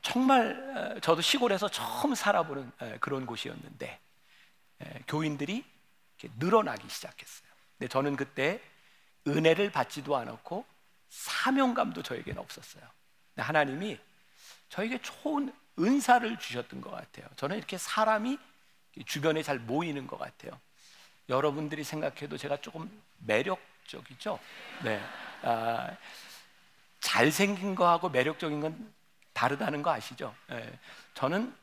정말 0.00 1.00
저도 1.02 1.20
시골에서 1.20 1.68
처음 1.68 2.14
살아보는 2.14 2.72
그런 3.00 3.26
곳이었는데 3.26 4.00
교인들이 5.06 5.64
늘어나기 6.38 6.88
시작했어요. 6.88 7.48
근데 7.78 7.88
저는 7.88 8.16
그때 8.16 8.60
은혜를 9.26 9.70
받지도 9.70 10.16
않았고 10.16 10.64
사명감도 11.08 12.02
저에게는 12.02 12.40
없었어요. 12.40 12.84
하나님이 13.36 13.98
저에게 14.68 15.00
좋은 15.02 15.52
은사를 15.78 16.38
주셨던 16.38 16.80
것 16.80 16.90
같아요. 16.90 17.26
저는 17.36 17.56
이렇게 17.56 17.78
사람이 17.78 18.38
주변에 19.06 19.42
잘 19.42 19.58
모이는 19.58 20.06
것 20.06 20.18
같아요. 20.18 20.58
여러분들이 21.28 21.84
생각해도 21.84 22.36
제가 22.36 22.58
조금 22.60 22.90
매력적이죠. 23.18 24.38
네, 24.84 25.00
아, 25.42 25.96
잘생긴 27.00 27.74
거하고 27.74 28.08
매력적인 28.08 28.60
건 28.60 28.92
다르다는 29.32 29.82
거 29.82 29.90
아시죠? 29.90 30.34
네, 30.48 30.78
저는 31.14 31.54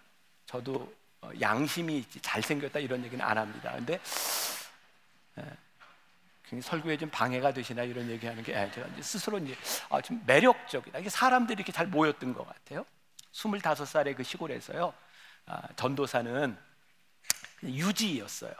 저도 0.46 0.74
어, 0.76 0.99
양심이 1.40 1.98
있지 1.98 2.20
잘생겼다 2.22 2.80
이런 2.80 3.04
얘기는 3.04 3.24
안 3.24 3.38
합니다. 3.38 3.74
근데 3.76 4.00
네, 5.36 6.62
설교에 6.62 6.98
좀 6.98 7.10
방해가 7.10 7.54
되시나 7.54 7.84
이런 7.84 8.10
얘기하는 8.10 8.44
게 8.44 8.56
아, 8.56 8.70
제가 8.72 8.88
이제 8.88 9.02
스스로 9.02 9.38
이제 9.38 9.56
아, 9.90 10.02
좀 10.02 10.22
매력적이다. 10.26 11.00
이게 11.00 11.10
사람들이 11.10 11.58
이렇게 11.58 11.72
잘 11.72 11.88
모였던 11.88 12.34
것 12.34 12.48
같아요. 12.48 12.86
25살의 13.34 14.16
그 14.16 14.24
시골에서요. 14.24 14.94
아, 15.46 15.62
전도사는 15.76 16.58
유지였어요. 17.64 18.54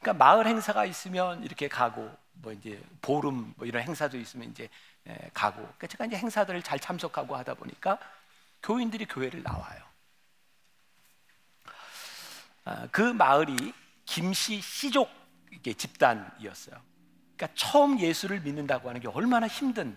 그러니까 0.00 0.24
마을 0.24 0.46
행사가 0.46 0.84
있으면 0.84 1.42
이렇게 1.42 1.68
가고 1.68 2.14
뭐 2.32 2.52
이제 2.52 2.82
보름 3.00 3.54
뭐 3.56 3.66
이런 3.66 3.82
행사도 3.82 4.16
있으면 4.18 4.50
이제 4.50 4.68
에, 5.06 5.30
가고 5.32 5.62
그러니까 5.62 5.86
제가 5.86 6.04
이제 6.06 6.16
행사들을 6.16 6.62
잘 6.62 6.78
참석하고 6.78 7.36
하다 7.36 7.54
보니까 7.54 7.98
교인들이 8.62 9.06
교회를 9.06 9.42
나와요. 9.42 9.91
아, 12.64 12.86
그 12.90 13.00
마을이 13.00 13.72
김씨 14.04 14.60
씨족 14.60 15.10
집단이었어요. 15.62 16.80
그러니까 17.36 17.48
처음 17.54 17.98
예수를 17.98 18.40
믿는다고 18.40 18.88
하는 18.88 19.00
게 19.00 19.08
얼마나 19.08 19.46
힘든 19.46 19.96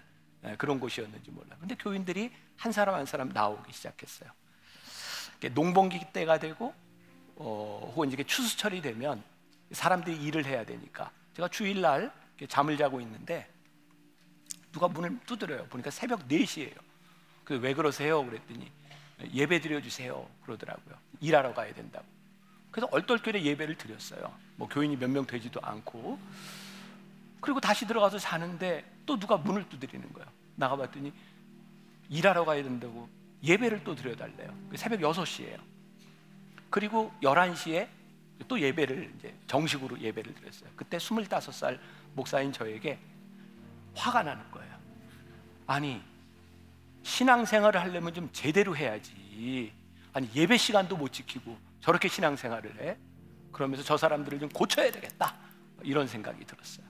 그런 0.57 0.79
곳이었는지 0.79 1.31
몰라요. 1.31 1.57
근데 1.59 1.75
교인들이 1.75 2.31
한 2.57 2.71
사람 2.71 2.95
한 2.95 3.05
사람 3.05 3.29
나오기 3.29 3.71
시작했어요. 3.73 4.29
농번기 5.53 6.13
때가 6.13 6.39
되고 6.39 6.73
어, 7.35 7.91
혹은 7.93 8.11
이게 8.11 8.23
추수철이 8.23 8.81
되면 8.81 9.23
사람들이 9.71 10.15
일을 10.23 10.45
해야 10.45 10.65
되니까 10.65 11.11
제가 11.35 11.49
주일날 11.49 12.11
잠을 12.47 12.77
자고 12.77 13.01
있는데 13.01 13.51
누가 14.71 14.87
문을 14.87 15.19
두드려요. 15.25 15.65
보니까 15.67 15.89
새벽 15.91 16.27
4시예요. 16.27 16.77
왜 17.49 17.73
그러세요? 17.73 18.25
그랬더니 18.25 18.71
예배 19.33 19.61
드려 19.61 19.81
주세요. 19.81 20.27
그러더라고요. 20.43 20.95
일하러 21.21 21.53
가야 21.53 21.73
된다고. 21.73 22.14
그래서 22.75 22.89
얼떨결에 22.91 23.41
예배를 23.41 23.77
드렸어요. 23.77 24.33
뭐 24.57 24.67
교인이 24.67 24.97
몇 24.97 25.09
명 25.09 25.25
되지도 25.25 25.61
않고. 25.63 26.19
그리고 27.39 27.61
다시 27.61 27.87
들어가서 27.87 28.19
자는데 28.19 28.83
또 29.05 29.17
누가 29.17 29.37
문을 29.37 29.69
두드리는 29.69 30.11
거예요. 30.11 30.27
나가봤더니 30.57 31.13
일하러 32.09 32.43
가야 32.43 32.61
된다고 32.63 33.07
예배를 33.41 33.85
또 33.85 33.95
드려달래요. 33.95 34.53
새벽 34.75 34.99
6시예요. 34.99 35.57
그리고 36.69 37.13
11시에 37.23 37.87
또 38.45 38.59
예배를 38.59 39.13
이제 39.17 39.33
정식으로 39.47 39.97
예배를 40.01 40.35
드렸어요. 40.35 40.69
그때 40.75 40.97
25살 40.97 41.79
목사인 42.13 42.51
저에게 42.51 42.99
화가 43.93 44.23
나는 44.23 44.51
거예요. 44.51 44.75
아니, 45.65 46.01
신앙생활을 47.03 47.79
하려면 47.79 48.13
좀 48.13 48.29
제대로 48.33 48.75
해야지. 48.75 49.71
아니, 50.11 50.29
예배 50.35 50.57
시간도 50.57 50.97
못 50.97 51.13
지키고 51.13 51.57
저렇게 51.85 52.07
신앙생활을 52.07 52.81
해? 52.81 52.97
그러면서 53.51 53.83
저 53.83 53.95
사람들을 53.95 54.39
좀 54.39 54.49
고쳐야 54.49 54.89
되겠다. 54.89 55.35
이런 55.83 56.07
생각이 56.07 56.43
들었어요. 56.43 56.83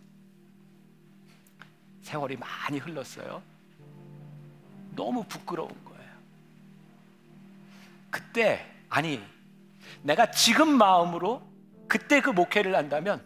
세월이 2.02 2.38
많이 2.38 2.78
흘렀어요. 2.78 3.44
너무 4.96 5.26
부끄러운 5.26 5.70
거예요. 5.84 6.12
그때, 8.10 8.66
아니, 8.88 9.22
내가 10.02 10.32
지금 10.32 10.78
마음으로 10.78 11.46
그때 11.90 12.22
그 12.22 12.30
목회를 12.30 12.74
한다면 12.74 13.22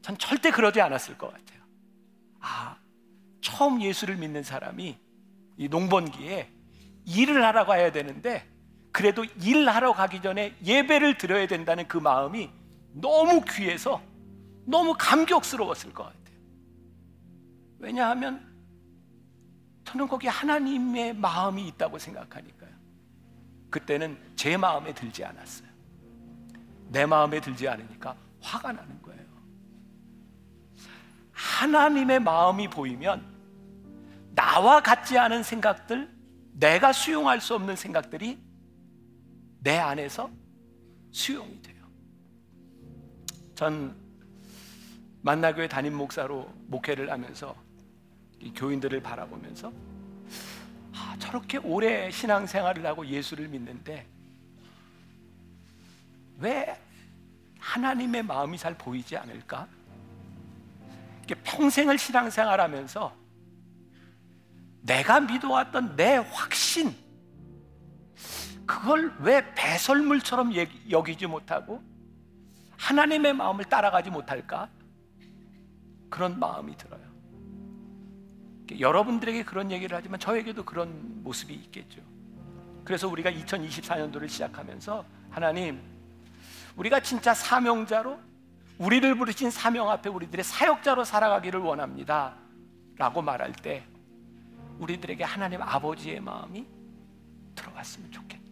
전 0.00 0.16
절대 0.16 0.52
그러지 0.52 0.80
않았을 0.80 1.18
것 1.18 1.26
같아요. 1.26 1.60
아, 2.38 2.78
처음 3.40 3.82
예수를 3.82 4.14
믿는 4.14 4.44
사람이 4.44 4.96
이 5.56 5.68
농번기에 5.68 6.48
일을 7.04 7.44
하러 7.44 7.66
가야 7.66 7.90
되는데 7.90 8.55
그래도 8.96 9.24
일하러 9.42 9.92
가기 9.92 10.22
전에 10.22 10.56
예배를 10.64 11.18
드려야 11.18 11.46
된다는 11.46 11.86
그 11.86 11.98
마음이 11.98 12.50
너무 12.94 13.42
귀해서 13.46 14.00
너무 14.64 14.94
감격스러웠을 14.98 15.92
것 15.92 16.04
같아요. 16.04 16.38
왜냐하면 17.78 18.56
저는 19.84 20.08
거기 20.08 20.28
하나님의 20.28 21.12
마음이 21.12 21.68
있다고 21.68 21.98
생각하니까요. 21.98 22.70
그때는 23.68 24.16
제 24.34 24.56
마음에 24.56 24.94
들지 24.94 25.22
않았어요. 25.26 25.68
내 26.88 27.04
마음에 27.04 27.38
들지 27.38 27.68
않으니까 27.68 28.16
화가 28.40 28.72
나는 28.72 29.02
거예요. 29.02 29.26
하나님의 31.32 32.20
마음이 32.20 32.70
보이면 32.70 33.26
나와 34.34 34.80
같지 34.80 35.18
않은 35.18 35.42
생각들, 35.42 36.10
내가 36.52 36.94
수용할 36.94 37.42
수 37.42 37.54
없는 37.54 37.76
생각들이 37.76 38.45
내 39.66 39.78
안에서 39.78 40.30
수용이 41.10 41.60
돼요. 41.60 41.84
전 43.56 43.96
만나교회 45.22 45.66
담임 45.66 45.94
목사로 45.94 46.48
목회를 46.68 47.10
하면서 47.10 47.52
교인들을 48.54 49.02
바라보면서 49.02 49.72
아, 50.94 51.16
저렇게 51.18 51.58
오래 51.58 52.08
신앙생활을 52.12 52.86
하고 52.86 53.04
예수를 53.04 53.48
믿는데 53.48 54.06
왜 56.38 56.80
하나님의 57.58 58.22
마음이 58.22 58.56
잘 58.58 58.78
보이지 58.78 59.16
않을까? 59.16 59.66
평생을 61.42 61.98
신앙생활하면서 61.98 63.16
내가 64.82 65.18
믿어왔던 65.18 65.96
내 65.96 66.18
확신 66.18 67.05
그걸 68.66 69.14
왜 69.20 69.54
배설물처럼 69.54 70.52
여기지 70.90 71.26
못하고 71.26 71.82
하나님의 72.76 73.32
마음을 73.32 73.64
따라가지 73.64 74.10
못할까? 74.10 74.68
그런 76.10 76.38
마음이 76.38 76.76
들어요. 76.76 77.06
여러분들에게 78.78 79.44
그런 79.44 79.70
얘기를 79.70 79.96
하지만 79.96 80.18
저에게도 80.18 80.64
그런 80.64 81.22
모습이 81.22 81.54
있겠죠. 81.54 82.02
그래서 82.84 83.08
우리가 83.08 83.30
2024년도를 83.30 84.28
시작하면서 84.28 85.04
하나님, 85.30 85.80
우리가 86.76 87.00
진짜 87.00 87.32
사명자로 87.34 88.18
우리를 88.78 89.14
부르신 89.16 89.50
사명 89.50 89.88
앞에 89.90 90.08
우리들의 90.10 90.44
사역자로 90.44 91.04
살아가기를 91.04 91.60
원합니다. 91.60 92.34
라고 92.96 93.22
말할 93.22 93.52
때 93.52 93.84
우리들에게 94.78 95.24
하나님 95.24 95.62
아버지의 95.62 96.20
마음이 96.20 96.66
들어갔으면 97.54 98.10
좋겠다. 98.10 98.45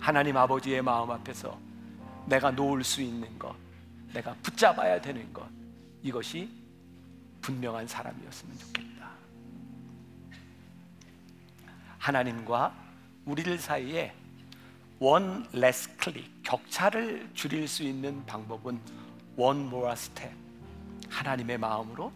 하나님 0.00 0.36
아버지의 0.36 0.82
마음 0.82 1.10
앞에서 1.10 1.58
내가 2.26 2.50
놓을 2.50 2.84
수 2.84 3.02
있는 3.02 3.38
것, 3.38 3.54
내가 4.12 4.34
붙잡아야 4.42 5.00
되는 5.00 5.32
것, 5.32 5.48
이것이 6.02 6.50
분명한 7.40 7.86
사람이었으면 7.86 8.58
좋겠다. 8.58 9.10
하나님과 11.98 12.74
우리들 13.24 13.58
사이에 13.58 14.14
one 15.00 15.44
less 15.54 15.90
격차를 16.42 17.30
줄일 17.34 17.68
수 17.68 17.82
있는 17.82 18.24
방법은 18.26 18.80
one 19.36 19.66
more. 19.66 19.94
하나님의 21.08 21.58
마음으로 21.58 22.12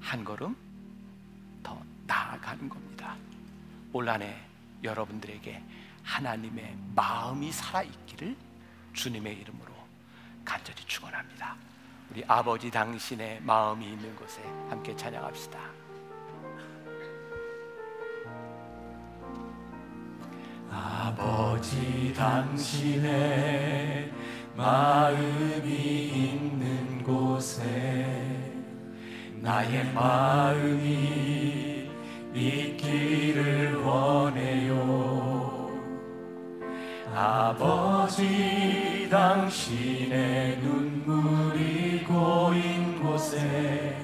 한 0.00 0.24
걸음 0.24 0.56
더 1.62 1.80
나아가는 2.06 2.68
겁니다. 2.68 3.16
올 3.92 4.08
한해 4.08 4.36
여러분들에게 4.82 5.62
하나님의 6.08 6.74
마음이 6.94 7.52
살아있기를 7.52 8.34
주님의 8.94 9.40
이름으로 9.40 9.72
간절히 10.44 10.82
축원합니다. 10.86 11.54
우리 12.10 12.24
아버지 12.26 12.70
당신의 12.70 13.42
마음이 13.42 13.84
있는 13.86 14.16
곳에 14.16 14.42
함께 14.70 14.96
찬양합시다. 14.96 15.58
아버지 20.70 22.14
당신의 22.16 24.10
마음이 24.56 25.68
있는 25.68 27.02
곳에 27.04 28.50
나의 29.36 29.92
마음이 29.92 31.90
있기를 32.34 33.76
원해요 33.76 35.17
아버지 37.20 39.08
당신의 39.10 40.58
눈물이 40.58 42.04
고인 42.04 43.02
곳에 43.02 43.96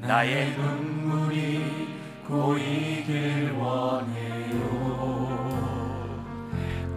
나의 0.00 0.56
눈물이 0.56 1.88
고이길 2.26 3.52
원해요. 3.52 4.62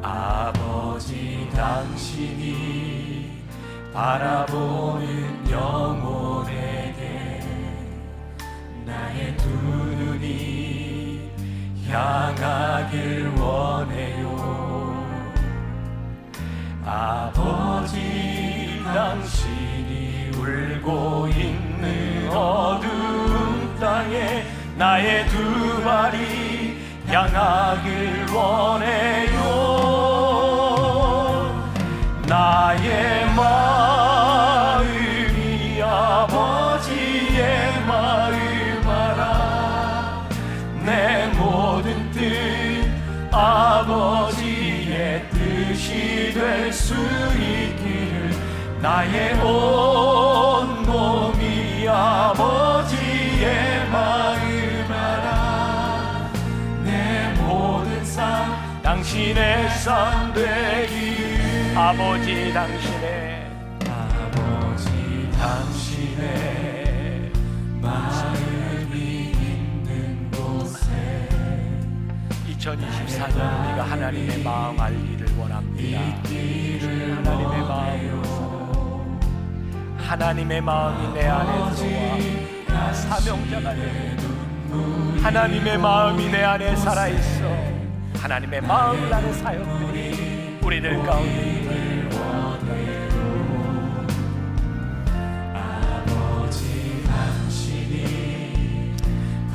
아버지 0.01 1.49
당신이 1.53 3.43
바라보는 3.93 5.51
영혼에게 5.51 7.43
나의 8.86 9.36
두 9.36 9.49
눈이 9.49 11.29
향하길 11.89 13.33
원해요 13.38 14.14
아버지 16.86 18.79
당신이 18.83 20.29
울고 20.36 21.27
있는 21.29 22.29
어두운 22.29 23.75
땅에 23.79 24.45
나의 24.77 25.25
두 25.27 25.81
발이 25.83 26.77
향하길 27.07 28.27
원해요. 28.31 29.45
나의 32.27 33.24
나의 48.86 49.33
온 49.41 50.83
몸이 50.83 51.88
아버지의 51.89 53.89
마음 53.89 54.91
알아 54.91 56.29
내 56.83 57.33
모든 57.41 58.05
삶 58.05 58.79
당신의 58.83 59.69
삶 59.79 60.31
되기 60.36 61.73
아버지 61.75 62.53
당신의 62.53 63.49
아버지 63.89 65.31
당신의 65.31 67.31
마음이 67.81 69.31
있는 69.31 70.29
곳에 70.29 71.27
2024년 72.51 73.33
우리가 73.33 73.83
하나님의 73.83 74.43
마음 74.43 74.79
알기를 74.79 75.25
원합니다. 75.39 76.01
하나님의 76.01 77.61
마음으로 77.67 78.24
하나님의 80.08 80.62
마음이 80.62 81.14
내 81.14 81.26
안에 81.26 81.76
들어와 81.76 82.93
사명자가 82.93 83.74
되는 83.74 85.20
하나님의 85.20 85.78
마음이 85.80 86.30
내 86.30 86.43
안에 86.43 86.76
살아있어. 86.76 87.43
하나님의 88.20 88.62
마음을 88.62 89.14
아는 89.14 89.34
사역들이 89.34 90.60
우리들 90.62 91.01
가운데. 91.03 91.66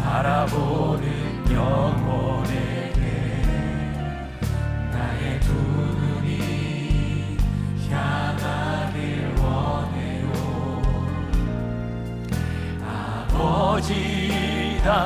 바라보는 0.03 1.53
영 1.53 2.00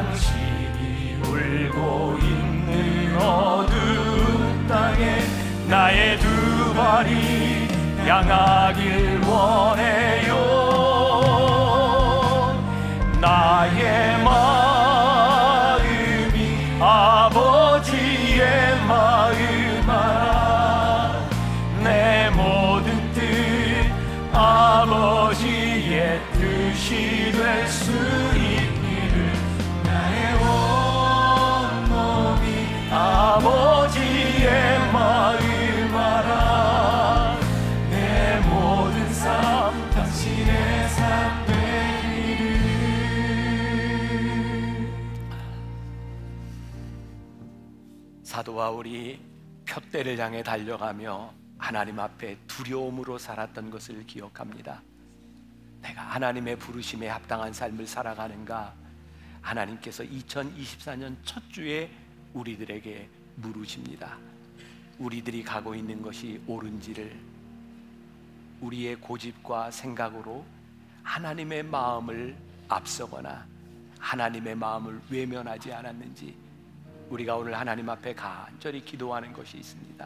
당신이 0.05 1.16
울고 1.22 2.18
있는 2.20 3.16
어두운 3.16 4.66
땅에 4.66 5.20
나의 5.68 6.18
두 6.18 6.74
발이 6.74 7.68
향하 8.07 8.53
푯대를 49.95 50.18
향해 50.18 50.42
달려가며 50.42 51.32
하나님 51.57 52.01
앞에 52.01 52.36
두려움으로 52.49 53.16
살았던 53.16 53.70
것을 53.70 54.05
기억합니다. 54.07 54.82
내가 55.82 56.03
하나님의 56.03 56.59
부르심에 56.59 57.07
합당한 57.07 57.53
삶을 57.53 57.86
살아가는가? 57.86 58.74
하나님께서 59.40 60.03
2024년 60.03 61.14
첫 61.24 61.49
주에 61.49 61.90
우리들에게 62.32 63.09
물으십니다. 63.36 64.16
우리들이 64.99 65.45
가고 65.45 65.76
있는 65.76 66.03
것이 66.03 66.42
옳은지를 66.49 67.16
우리의 68.62 68.97
고집과 68.97 69.70
생각으로 69.70 70.45
하나님의 71.05 71.62
마음을 71.62 72.36
앞서거나 72.68 73.47
하나님의 74.01 74.57
마음을 74.57 75.01
외면하지 75.09 75.72
않았는지 75.72 76.43
우리가 77.14 77.36
오늘 77.36 77.56
하나님 77.56 77.88
앞에 77.88 78.12
간절히 78.12 78.84
기도하는 78.84 79.32
것이 79.32 79.58
있습니다. 79.58 80.04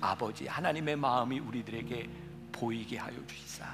아버지 0.00 0.46
하나님의 0.46 0.94
마음이 0.94 1.40
우리들에게 1.40 2.08
보이게 2.52 2.98
하여 2.98 3.16
주시사. 3.26 3.66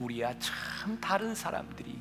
우리야 0.00 0.36
참 0.40 0.98
다른 1.00 1.32
사람들이 1.32 1.96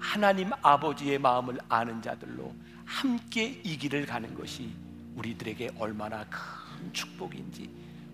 하나님 0.00 0.50
아버지의 0.62 1.20
마음을 1.20 1.58
아는 1.68 2.02
자들로 2.02 2.52
함께 2.84 3.60
이 3.62 3.78
길을 3.78 4.04
가는 4.04 4.34
것이 4.34 4.74
우리들에게 5.14 5.74
얼마나 5.78 6.24
큰 6.24 6.92
축복인지 6.92 7.70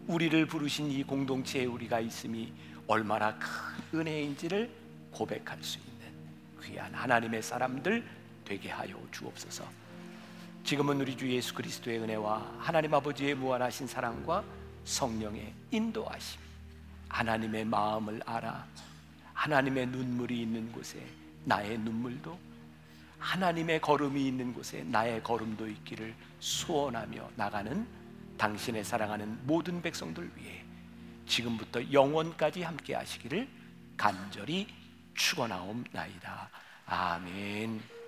우리를 0.06 0.46
부르신 0.46 0.90
이 0.90 1.02
공동체에 1.02 1.64
우리가 1.64 1.98
있음이 1.98 2.52
얼마나 2.86 3.38
큰 3.38 4.00
은혜인지를 4.00 4.70
고백할 5.12 5.62
수 5.62 5.78
있는 5.78 6.12
귀한 6.62 6.92
하나님의 6.92 7.42
사람들 7.42 8.04
되게 8.44 8.68
하여 8.68 9.00
주옵소서. 9.10 9.79
지금은 10.64 11.00
우리 11.00 11.16
주 11.16 11.28
예수 11.30 11.54
그리스도의 11.54 11.98
은혜와 12.00 12.56
하나님 12.58 12.94
아버지의 12.94 13.34
무한하신 13.34 13.86
사랑과 13.86 14.44
성령의 14.84 15.52
인도하심, 15.70 16.40
하나님의 17.08 17.64
마음을 17.64 18.20
알아 18.24 18.66
하나님의 19.34 19.86
눈물이 19.86 20.42
있는 20.42 20.70
곳에 20.70 21.04
나의 21.44 21.78
눈물도 21.78 22.38
하나님의 23.18 23.80
걸음이 23.80 24.26
있는 24.26 24.52
곳에 24.52 24.82
나의 24.84 25.22
걸음도 25.22 25.68
있기를 25.68 26.14
소원하며 26.40 27.30
나가는 27.36 27.86
당신의 28.38 28.84
사랑하는 28.84 29.46
모든 29.46 29.82
백성들 29.82 30.30
위해 30.36 30.64
지금부터 31.26 31.92
영원까지 31.92 32.62
함께 32.62 32.94
하시기를 32.94 33.48
간절히 33.96 34.66
축원하옵나이다. 35.14 36.50
아멘. 36.86 37.99